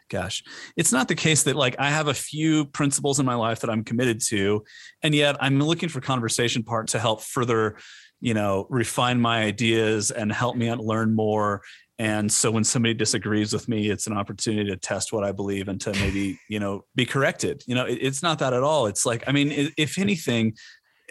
[0.09, 0.43] gosh,
[0.77, 3.71] it's not the case that like I have a few principles in my life that
[3.71, 4.65] I'm committed to,
[5.03, 7.77] and yet I'm looking for conversation part to help further
[8.21, 11.63] you know refine my ideas and help me learn more.
[12.01, 15.67] And so when somebody disagrees with me it's an opportunity to test what i believe
[15.67, 17.63] and to maybe you know be corrected.
[17.67, 18.87] You know it, it's not that at all.
[18.87, 20.55] It's like i mean if anything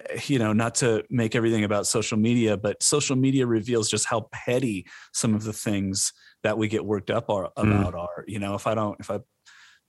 [0.10, 4.06] eh, you know not to make everything about social media but social media reveals just
[4.06, 6.14] how petty some of the things
[6.48, 7.80] that we get worked up are, mm.
[7.80, 8.00] about mm.
[8.00, 9.20] are you know if i don't if i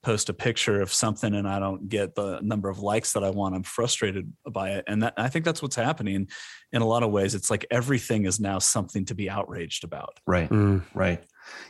[0.03, 3.31] post a picture of something and I don't get the number of likes that I
[3.31, 4.85] want, I'm frustrated by it.
[4.87, 6.29] And that, I think that's what's happening
[6.73, 7.35] in a lot of ways.
[7.35, 10.19] It's like everything is now something to be outraged about.
[10.27, 10.49] Right.
[10.49, 10.85] Mm.
[10.95, 11.25] Right.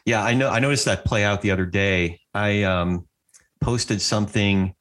[0.04, 0.22] Yeah.
[0.22, 0.50] I know.
[0.50, 2.20] I noticed that play out the other day.
[2.34, 3.08] I um,
[3.60, 4.74] posted something.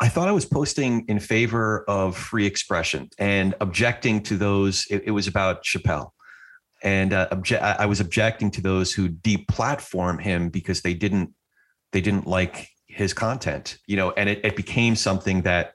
[0.00, 4.86] I thought I was posting in favor of free expression and objecting to those.
[4.88, 6.10] It, it was about Chappelle
[6.82, 11.34] and uh, obje- I was objecting to those who deplatform him because they didn't
[11.92, 15.72] they didn't like his content, you know, and it, it became something that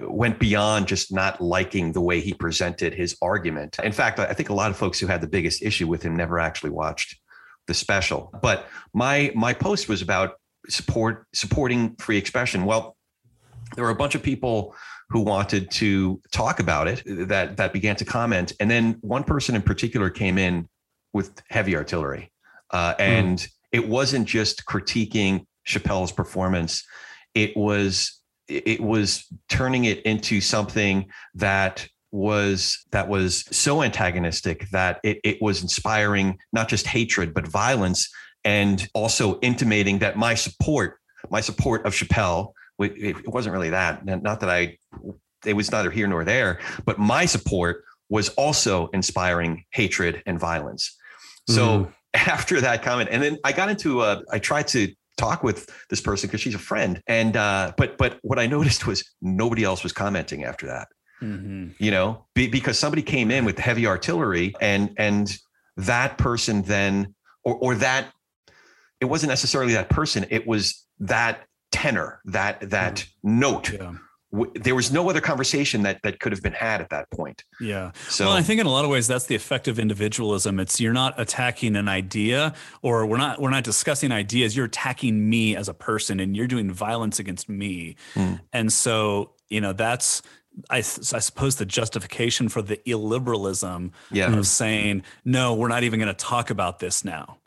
[0.00, 3.78] went beyond just not liking the way he presented his argument.
[3.82, 6.16] In fact, I think a lot of folks who had the biggest issue with him
[6.16, 7.18] never actually watched
[7.66, 8.32] the special.
[8.42, 10.34] But my my post was about
[10.68, 12.64] support supporting free expression.
[12.64, 12.96] Well,
[13.74, 14.74] there were a bunch of people
[15.14, 19.54] who wanted to talk about it that that began to comment, and then one person
[19.54, 20.68] in particular came in
[21.12, 22.30] with heavy artillery,
[22.70, 26.84] uh, and mm it wasn't just critiquing Chappelle's performance.
[27.34, 35.00] It was it was turning it into something that was that was so antagonistic that
[35.02, 38.08] it, it was inspiring not just hatred but violence
[38.44, 40.98] and also intimating that my support
[41.30, 44.76] my support of chappelle it wasn't really that not that i
[45.46, 50.96] it was neither here nor there but my support was also inspiring hatred and violence
[51.48, 53.08] so mm after that comment.
[53.10, 56.54] And then I got into uh, I tried to talk with this person because she's
[56.54, 57.02] a friend.
[57.06, 60.88] And uh, but but what I noticed was nobody else was commenting after that.
[61.22, 61.70] Mm-hmm.
[61.78, 65.36] You know, be, because somebody came in with heavy artillery, and and
[65.76, 68.12] that person then or or that
[69.00, 70.26] it wasn't necessarily that person.
[70.30, 71.46] It was that
[71.84, 73.40] tenor, that that mm-hmm.
[73.40, 73.72] note.
[73.72, 73.94] Yeah
[74.54, 77.44] there was no other conversation that that could have been had at that point.
[77.60, 77.92] Yeah.
[78.08, 80.58] So well, I think in a lot of ways that's the effect of individualism.
[80.58, 84.56] It's you're not attacking an idea or we're not we're not discussing ideas.
[84.56, 87.96] You're attacking me as a person and you're doing violence against me.
[88.14, 88.40] Mm.
[88.52, 90.22] And so, you know, that's
[90.70, 94.36] I, I, suppose the justification for the illiberalism yeah.
[94.36, 97.38] of saying, no, we're not even going to talk about this now.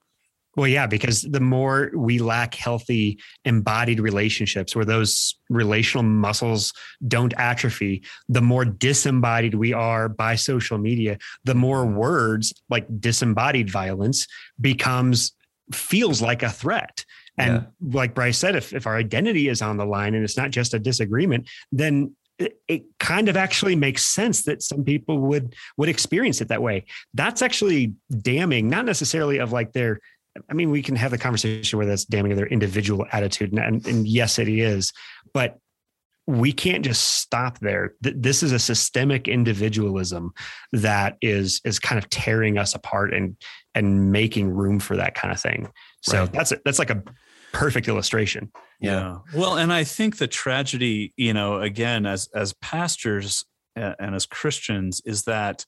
[0.58, 6.74] Well, yeah, because the more we lack healthy embodied relationships where those relational muscles
[7.08, 13.70] don't atrophy, the more disembodied we are by social media, the more words like disembodied
[13.70, 14.26] violence
[14.60, 15.34] becomes
[15.72, 17.06] feels like a threat.
[17.38, 17.92] And yeah.
[17.94, 20.74] like Bryce said, if, if our identity is on the line and it's not just
[20.74, 25.90] a disagreement, then it, it kind of actually makes sense that some people would would
[25.90, 26.86] experience it that way.
[27.14, 30.00] That's actually damning, not necessarily of like their
[30.50, 33.60] I mean, we can have the conversation where that's damning of their individual attitude, and,
[33.60, 34.94] and, and yes, it is,
[35.34, 35.60] but
[36.28, 37.94] we can't just stop there.
[38.02, 40.34] This is a systemic individualism
[40.74, 43.38] that is is kind of tearing us apart and
[43.74, 45.72] and making room for that kind of thing.
[46.02, 46.34] So right.
[46.34, 47.02] that's a, that's like a
[47.54, 48.52] perfect illustration.
[48.82, 48.92] Yeah.
[49.34, 49.40] yeah.
[49.40, 53.46] Well, and I think the tragedy, you know, again, as as pastors
[53.78, 55.66] uh, and as Christians, is that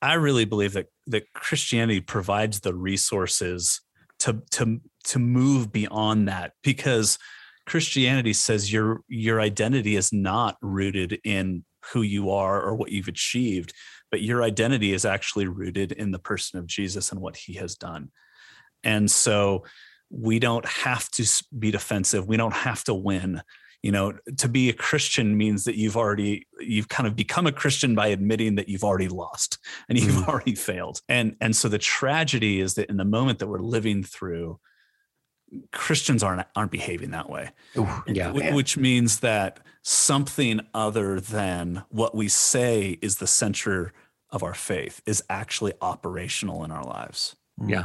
[0.00, 3.80] I really believe that that Christianity provides the resources
[4.20, 7.18] to to to move beyond that because
[7.66, 13.08] Christianity says your your identity is not rooted in who you are or what you've
[13.08, 13.72] achieved,
[14.10, 17.74] but your identity is actually rooted in the person of Jesus and what he has
[17.76, 18.10] done.
[18.84, 19.64] And so
[20.10, 21.26] we don't have to
[21.58, 22.26] be defensive.
[22.26, 23.42] We don't have to win
[23.82, 27.52] you know to be a christian means that you've already you've kind of become a
[27.52, 29.58] christian by admitting that you've already lost
[29.88, 33.38] and you've mm already failed and and so the tragedy is that in the moment
[33.38, 34.58] that we're living through
[35.72, 37.50] Christians aren't aren't behaving that way.
[37.76, 38.32] Ooh, Yeah.
[38.32, 43.92] Wh- which means that something other than what we say is the center
[44.30, 47.36] of our faith is actually operational in our lives.
[47.66, 47.84] Yeah.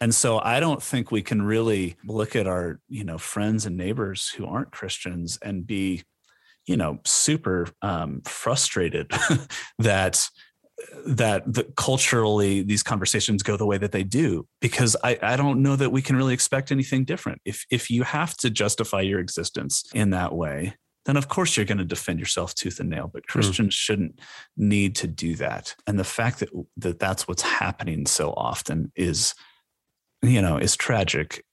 [0.00, 3.76] And so I don't think we can really look at our, you know, friends and
[3.76, 6.02] neighbors who aren't Christians and be,
[6.66, 9.10] you know, super um, frustrated
[9.78, 10.28] that
[11.06, 15.62] that the, culturally these conversations go the way that they do because I, I don't
[15.62, 17.40] know that we can really expect anything different.
[17.46, 20.74] If if you have to justify your existence in that way,
[21.06, 23.10] then of course you're going to defend yourself tooth and nail.
[23.12, 24.20] But Christians shouldn't
[24.56, 25.74] need to do that.
[25.86, 29.34] And the fact that that that's what's happening so often is,
[30.26, 31.44] you know, is tragic.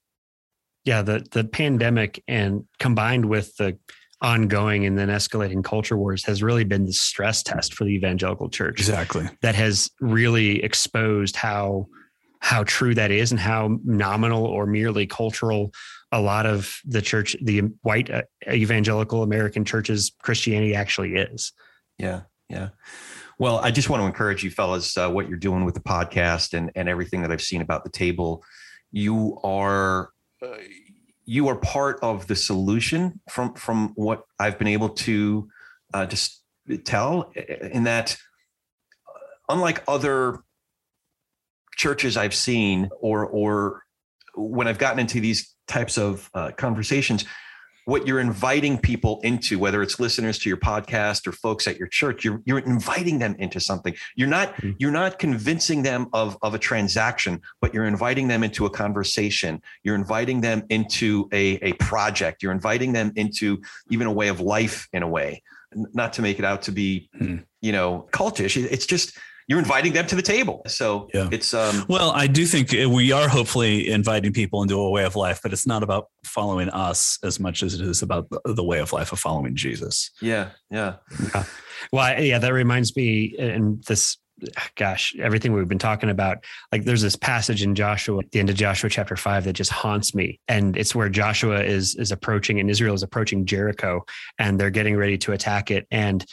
[0.85, 1.01] Yeah.
[1.01, 3.77] The the pandemic and combined with the
[4.21, 8.49] ongoing and then escalating culture wars has really been the stress test for the evangelical
[8.49, 8.79] church.
[8.79, 9.29] Exactly.
[9.41, 11.87] that has really exposed how
[12.39, 15.71] how true that is and how nominal or merely cultural
[16.11, 21.51] a lot of the church the white uh, evangelical american churches christianity actually is
[21.97, 22.69] Yeah, yeah.
[23.39, 26.53] Well, I just want to encourage you, fellas, uh, what you're doing with the podcast
[26.53, 28.43] and and everything that I've seen about the table.
[28.93, 30.57] You are uh,
[31.25, 35.49] you are part of the solution from from what I've been able to
[35.93, 36.43] uh, just
[36.85, 37.31] tell.
[37.71, 38.15] In that,
[39.07, 39.19] uh,
[39.49, 40.43] unlike other
[41.75, 43.83] churches I've seen, or or
[44.35, 47.25] when I've gotten into these types of uh, conversations,
[47.85, 51.87] what you're inviting people into, whether it's listeners to your podcast or folks at your
[51.87, 53.93] church, you're you're inviting them into something.
[54.15, 54.75] You're not Mhm.
[54.79, 59.61] you're not convincing them of of a transaction, but you're inviting them into a conversation.
[59.83, 62.41] You're inviting them into a a project.
[62.43, 65.43] You're inviting them into even a way of life in a way.
[65.75, 67.37] Not to make it out to be, Hmm.
[67.61, 68.55] you know, cultish.
[68.63, 69.17] It's just
[69.47, 70.61] you're inviting them to the table.
[70.67, 71.29] So Yeah.
[71.31, 75.15] it's um Well, I do think we are hopefully inviting people into a way of
[75.15, 78.63] life, but it's not about following us as much as it is about the, the
[78.63, 80.11] way of life of following Jesus.
[80.21, 80.95] yeah yeah
[81.91, 84.17] well yeah that reminds me and this
[84.75, 88.49] gosh everything we've been talking about like there's this passage in joshua at the end
[88.49, 92.59] of joshua chapter 5 that just haunts me and it's where joshua is is approaching
[92.59, 94.03] and israel is approaching jericho
[94.39, 96.25] and they're getting ready to attack it and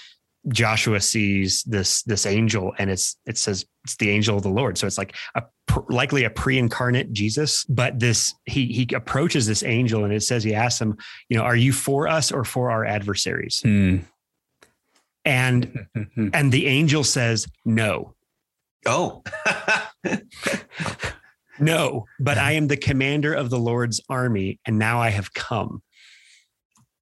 [0.49, 4.79] joshua sees this this angel and it's it says it's the angel of the lord.
[4.79, 5.43] So it's like a
[5.89, 10.55] likely a pre-incarnate jesus but this he he approaches this angel and it says he
[10.55, 10.97] asks him
[11.29, 13.61] you know are you for us or for our adversaries?
[13.63, 13.99] Hmm.
[15.25, 15.87] And
[16.17, 18.15] and the angel says no.
[18.87, 19.23] Oh.
[21.63, 25.83] No but i am the commander of the lord's army and now i have come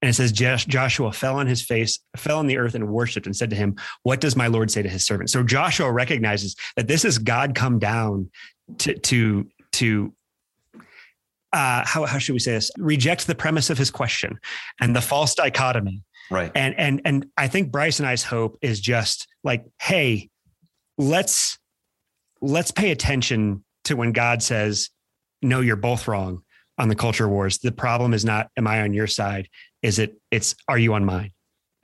[0.01, 3.35] and it says joshua fell on his face fell on the earth and worshiped and
[3.35, 6.87] said to him what does my lord say to his servant so joshua recognizes that
[6.87, 8.29] this is god come down
[8.77, 10.13] to to to
[11.51, 12.69] uh, how, how should we say this?
[12.77, 14.39] Reject the premise of his question
[14.79, 18.79] and the false dichotomy right and and and I think Bryce and I's hope is
[18.79, 20.29] just like, hey,
[20.97, 21.57] let's
[22.41, 24.89] let's pay attention to when God says,
[25.41, 26.43] "No, you're both wrong."
[26.77, 29.49] On the culture wars, the problem is not, "Am I on your side?"
[29.81, 30.19] Is it?
[30.31, 31.31] It's, "Are you on mine?"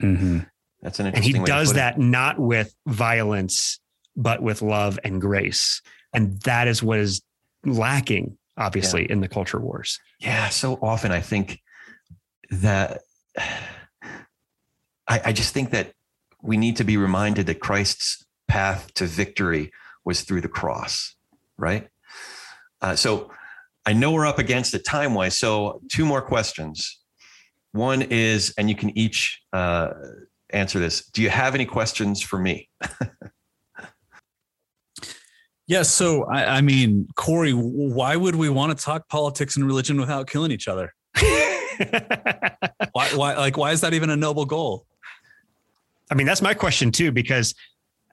[0.02, 0.40] Mm-hmm.
[0.82, 1.80] that's an And he way does put it.
[1.80, 3.80] that not with violence,
[4.14, 5.80] but with love and grace,
[6.12, 7.22] and that is what is
[7.64, 9.98] lacking, obviously, in the culture wars.
[10.20, 11.60] Yeah, so often I think
[12.50, 13.02] that
[15.08, 15.92] I, I just think that
[16.42, 19.72] we need to be reminded that Christ's path to victory
[20.04, 21.14] was through the cross,
[21.56, 21.88] right?
[22.80, 23.30] Uh, so
[23.84, 25.38] I know we're up against it time wise.
[25.38, 27.00] So two more questions.
[27.72, 29.90] One is, and you can each uh,
[30.50, 31.06] answer this.
[31.06, 32.68] Do you have any questions for me?
[35.68, 35.82] Yeah.
[35.82, 40.28] So, I, I mean, Corey, why would we want to talk politics and religion without
[40.28, 40.94] killing each other?
[42.92, 44.86] Why, why, like, why is that even a noble goal?
[46.10, 47.54] I mean, that's my question too, because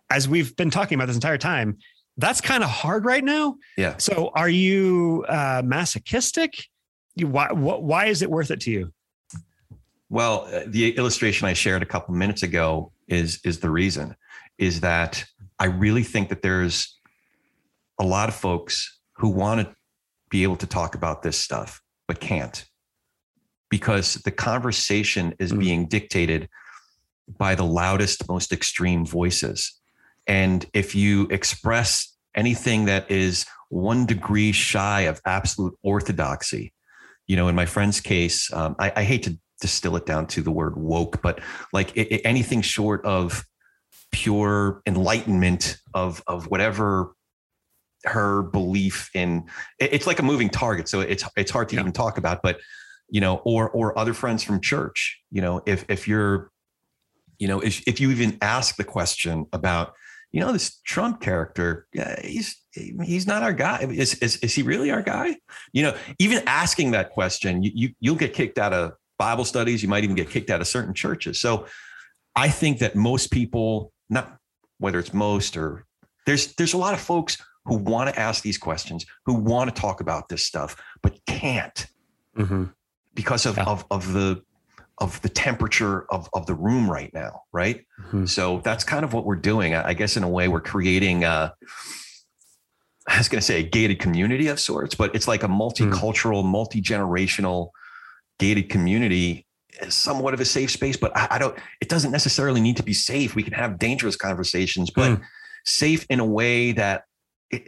[0.09, 1.77] as we've been talking about this entire time,
[2.17, 3.55] that's kind of hard right now.
[3.77, 3.97] Yeah.
[3.97, 6.55] So are you uh, masochistic?
[7.15, 8.91] You, why, wh- why is it worth it to you?
[10.13, 14.15] Well, uh, the illustration I shared a couple minutes ago is is the reason
[14.59, 15.25] is that
[15.57, 16.95] I really think that there's
[17.99, 19.75] a lot of folks who want to
[20.29, 22.63] be able to talk about this stuff but can't
[23.71, 25.59] because the conversation is Mm.
[25.59, 26.47] being dictated
[27.27, 29.81] by the loudest most extreme voices
[30.27, 36.71] and if you express anything that is one degree shy of absolute orthodoxy
[37.25, 40.41] you know in my friend's case um, I, I hate to distill it down to
[40.41, 41.39] the word woke, but
[41.71, 43.43] like i i- anything short of
[44.11, 47.13] pure enlightenment of of whatever
[48.05, 49.43] her belief in
[49.79, 50.87] it- it's like a moving target.
[50.89, 51.81] So it's it's hard to Yeah.
[51.81, 52.59] even talk about, but
[53.09, 56.51] you know, or or other friends from church, you know, if if you're,
[57.39, 59.93] you know, if if you even ask the question about,
[60.31, 63.79] you know, this Trump character, yeah, he's he's not our guy.
[63.89, 65.35] Is is is he really our guy?
[65.73, 69.81] You know, even asking that question, you, you you'll get kicked out of Bible studies.
[69.83, 71.39] You might even get kicked out of certain churches.
[71.39, 71.65] So
[72.35, 74.37] I think that most people, not
[74.79, 75.85] whether it's most or
[76.25, 79.81] there's there's a lot of folks who want to ask these questions, who want to
[79.81, 81.87] talk about this stuff, but can't
[82.37, 82.73] Mhm.
[83.13, 83.63] because of Yeah.
[83.65, 84.41] of of the
[84.99, 87.85] of the temperature of of the room right now, right?
[88.11, 88.27] Mhm.
[88.29, 89.73] So that's kind of what we're doing.
[89.75, 91.53] I guess in a way we're creating a
[93.07, 96.45] I was going to say a gated community of sorts, but it's like a multicultural,
[96.45, 97.69] multi-generational
[98.39, 99.45] gated community
[99.81, 102.83] is somewhat of a safe space, but I, I don't, it doesn't necessarily need to
[102.83, 103.35] be safe.
[103.35, 105.19] We can have dangerous conversations, but
[105.65, 107.03] safe in a way that
[107.49, 107.67] it,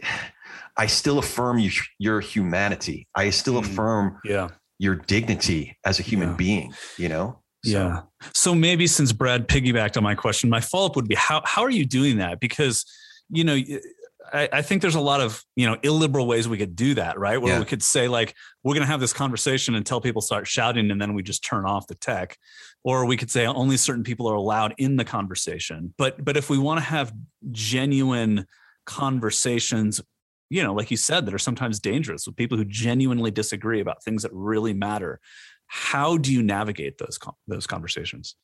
[0.76, 3.08] I still affirm you, your humanity.
[3.14, 3.64] I still Mm.
[3.64, 4.48] affirm Yeah.
[4.78, 6.36] your dignity as a human Yeah.
[6.36, 7.42] being, you know?
[7.64, 8.00] So- Yeah.
[8.34, 11.62] So maybe since Brad piggybacked on my question, my follow up would be how how
[11.62, 12.38] are you doing that?
[12.40, 12.84] Because
[13.28, 13.58] you know,
[14.32, 17.18] I, I think there's a lot of you know illiberal ways we could do that,
[17.18, 17.40] right?
[17.40, 17.58] Where Yeah.
[17.58, 21.00] we could say like we're going to have this conversation until people start shouting, and
[21.00, 22.36] then we just turn off the tech,
[22.84, 25.94] or we could say only certain people are allowed in the conversation.
[25.98, 27.12] But but if we want to have
[27.50, 28.46] genuine
[28.84, 30.00] conversations
[30.48, 34.04] you know, like you said, that are sometimes dangerous with people who genuinely disagree about
[34.04, 35.18] things that really matter.
[35.66, 37.18] How do you navigate those
[37.48, 38.36] those conversations?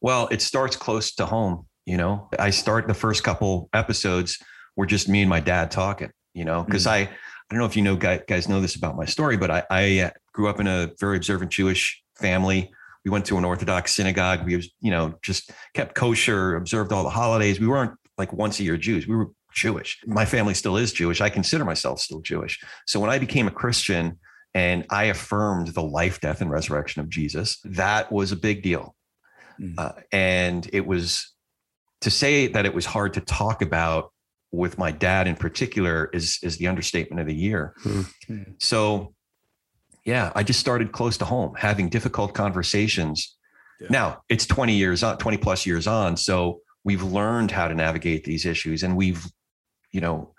[0.00, 1.66] Well, it starts close to home.
[1.86, 4.38] You know, I start the first couple episodes
[4.76, 6.10] were just me and my dad talking.
[6.32, 6.90] You know, because Mm.
[6.90, 7.08] I I
[7.50, 9.98] don't know if you know guys, guys know this about my story, but I, I
[10.00, 12.72] uh, grew up in a very observant Jewish family.
[13.04, 14.44] We went to an Orthodox synagogue.
[14.44, 17.60] We was you know just kept kosher, observed all the holidays.
[17.60, 19.06] We weren't like once a year Jews.
[19.06, 20.00] We were Jewish.
[20.06, 21.20] My family still is Jewish.
[21.20, 22.60] I consider myself still Jewish.
[22.86, 24.18] So when I became a Christian
[24.52, 28.94] and I affirmed the life, death, and resurrection of Jesus, that was a big deal.
[29.60, 29.74] Mm.
[29.78, 31.32] Uh, and it was
[32.00, 34.12] to say that it was hard to talk about
[34.54, 37.74] with my dad in particular is is the understatement of the year.
[37.84, 38.54] Mhm.
[38.62, 39.14] So
[40.04, 43.36] yeah, I just started close to home, having difficult conversations.
[43.80, 43.88] Yeah.
[43.90, 46.16] Now it's 20 years on, 20 plus years on.
[46.16, 49.24] So we've learned how to navigate these issues and we've,
[49.92, 50.34] you know,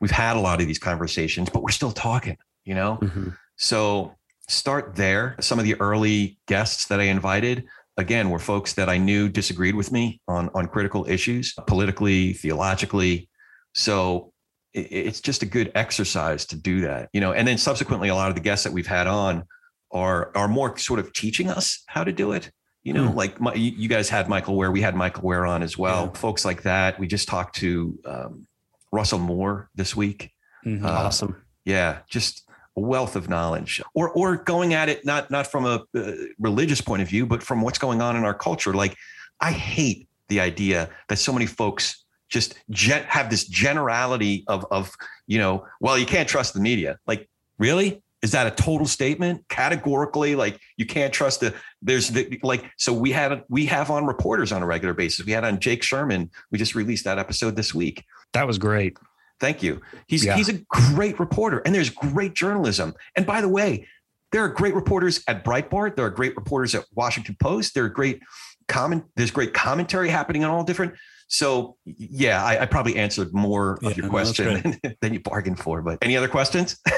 [0.00, 2.98] we've had a lot of these conversations, but we're still talking, you know?
[3.00, 3.36] Mhm.
[3.56, 4.14] So
[4.48, 5.36] start there.
[5.40, 7.64] Some of the early guests that I invited,
[7.96, 13.28] again, were folks that I knew disagreed with me on, on critical issues, politically, theologically.
[13.74, 14.32] So
[14.74, 17.32] it's just a good exercise to do that, you know.
[17.32, 19.44] And then subsequently, a lot of the guests that we've had on
[19.92, 22.50] are are more sort of teaching us how to do it.
[22.84, 23.16] You know, Hmm.
[23.16, 26.06] like my, you guys had Michael Wear, we had Michael Wear on as well.
[26.06, 26.18] Yeah.
[26.20, 26.98] Folks like that.
[26.98, 28.46] We just talked to um,
[28.92, 30.32] Russell Moore this week.
[30.64, 30.84] Mhm.
[30.84, 31.36] Uh, awesome.
[31.64, 35.82] Yeah, just a wealth of knowledge, or or going at it not not from a
[35.96, 38.72] uh, religious point of view, but from what's going on in our culture.
[38.72, 38.96] Like,
[39.40, 44.94] I hate the idea that so many folks just gen- have this generality of of
[45.26, 46.98] you know, well, you can't trust the media.
[47.06, 48.02] Like, really?
[48.20, 49.46] Is that a total statement?
[49.48, 51.54] Categorically, like you can't trust the.
[51.80, 52.64] There's the like.
[52.76, 55.24] So we had we have on reporters on a regular basis.
[55.24, 56.30] We had on Jake Sherman.
[56.50, 58.04] We just released that episode this week.
[58.32, 58.96] That was great.
[59.38, 59.80] Thank you.
[60.08, 60.36] He's Yeah.
[60.36, 60.54] he's a
[60.94, 62.94] great reporter, and there's great journalism.
[63.14, 63.86] And by the way,
[64.32, 65.94] there are great reporters at Breitbart.
[65.94, 67.74] There are great reporters at Washington Post.
[67.74, 68.20] There are great
[68.66, 69.04] comment.
[69.14, 70.94] There's great commentary happening on all different.
[71.28, 75.60] So yeah, I, I probably answered more Yeah, of your question than, than you bargained
[75.60, 75.82] for.
[75.82, 76.78] But any other questions?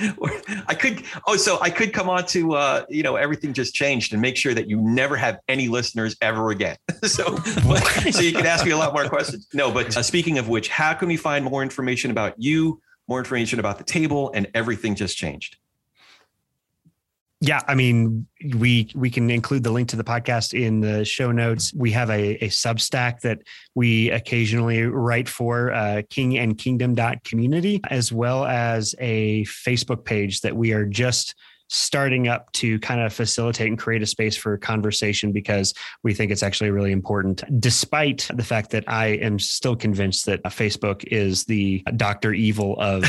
[0.00, 1.02] I could.
[1.26, 4.36] Oh, so I could come on to uh, you know everything just changed and make
[4.36, 6.76] sure that you never have any listeners ever again.
[7.04, 7.36] so
[8.10, 9.46] so you can ask me a lot more questions.
[9.52, 13.18] No, but uh, speaking of which, how can we find more information about you, more
[13.18, 15.56] information about the table, and everything just changed?
[17.40, 21.30] Yeah, I mean, we we can include the link to the podcast in the show
[21.30, 21.72] notes.
[21.72, 23.38] We have a, a Substack that
[23.76, 26.02] we occasionally write for, uh,
[27.22, 31.36] community, as well as a Facebook page that we are just
[31.68, 36.32] starting up to kind of facilitate and create a space for conversation because we think
[36.32, 37.42] it's actually really important.
[37.60, 43.04] Despite the fact that I am still convinced that Facebook is the Doctor Evil of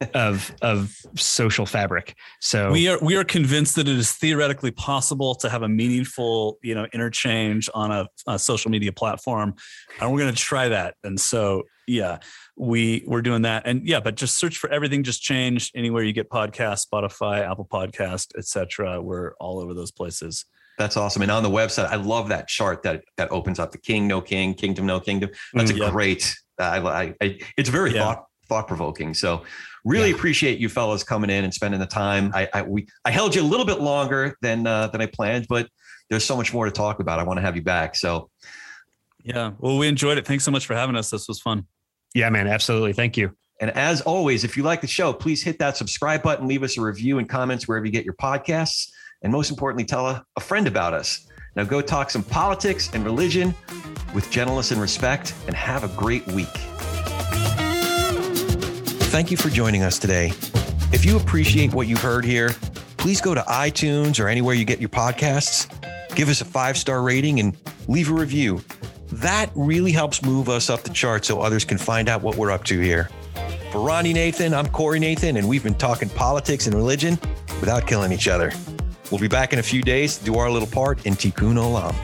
[0.14, 2.14] of of social fabric.
[2.40, 6.58] So We are we are convinced that it is theoretically possible to have a meaningful,
[6.62, 9.54] you know, interchange on a, a social media platform,
[10.00, 10.94] and we're going to try that.
[11.04, 12.18] And so, yeah,
[12.56, 13.62] we we're doing that.
[13.66, 15.02] And yeah, but just search for everything.
[15.02, 19.00] Just changed anywhere you get podcasts, Spotify, Apple Podcast, etc.
[19.02, 20.44] We're all over those places.
[20.78, 21.22] That's awesome.
[21.22, 24.20] And on the website, I love that chart that that opens up the king, no
[24.20, 25.30] king, kingdom, no kingdom.
[25.52, 25.90] That's Mm, a yeah.
[25.90, 26.36] great.
[26.60, 28.00] Uh, I, I, I, it's very Yeah.
[28.00, 29.14] thought thought provoking.
[29.14, 29.44] So
[29.84, 30.16] really Yeah.
[30.16, 32.30] appreciate you fellas coming in and spending the time.
[32.34, 35.46] I, I we I held you a little bit longer than uh, than I planned,
[35.48, 35.68] but
[36.10, 37.18] there's so much more to talk about.
[37.18, 37.96] I want to have you back.
[37.96, 38.28] So
[39.22, 39.52] Yeah.
[39.58, 40.26] Well, we enjoyed it.
[40.26, 41.08] Thanks so much for having us.
[41.10, 41.66] This was fun.
[42.14, 42.92] Yeah, man, absolutely.
[42.92, 43.36] Thank you.
[43.60, 46.78] And as always, if you like the show, please hit that subscribe button, leave us
[46.78, 48.88] a review and comments wherever you get your podcasts.
[49.22, 51.26] And most importantly, tell a, a friend about us.
[51.56, 53.54] Now go talk some politics and religion
[54.12, 56.46] with gentleness and respect, and have a great week.
[59.10, 60.32] Thank you for joining us today.
[60.92, 62.50] If you appreciate what you've heard here,
[62.96, 65.68] please go to iTunes or anywhere you get your podcasts,
[66.14, 67.56] give us a five star rating, and
[67.88, 68.62] leave a review.
[69.12, 72.50] That really helps move us up the chart so others can find out what we're
[72.50, 73.10] up to here.
[73.70, 77.18] For Ronnie Nathan, I'm Corey Nathan, and we've been talking politics and religion
[77.60, 78.52] without killing each other.
[79.10, 81.94] We'll be back in a few days to do our little part in Tikkun Olam.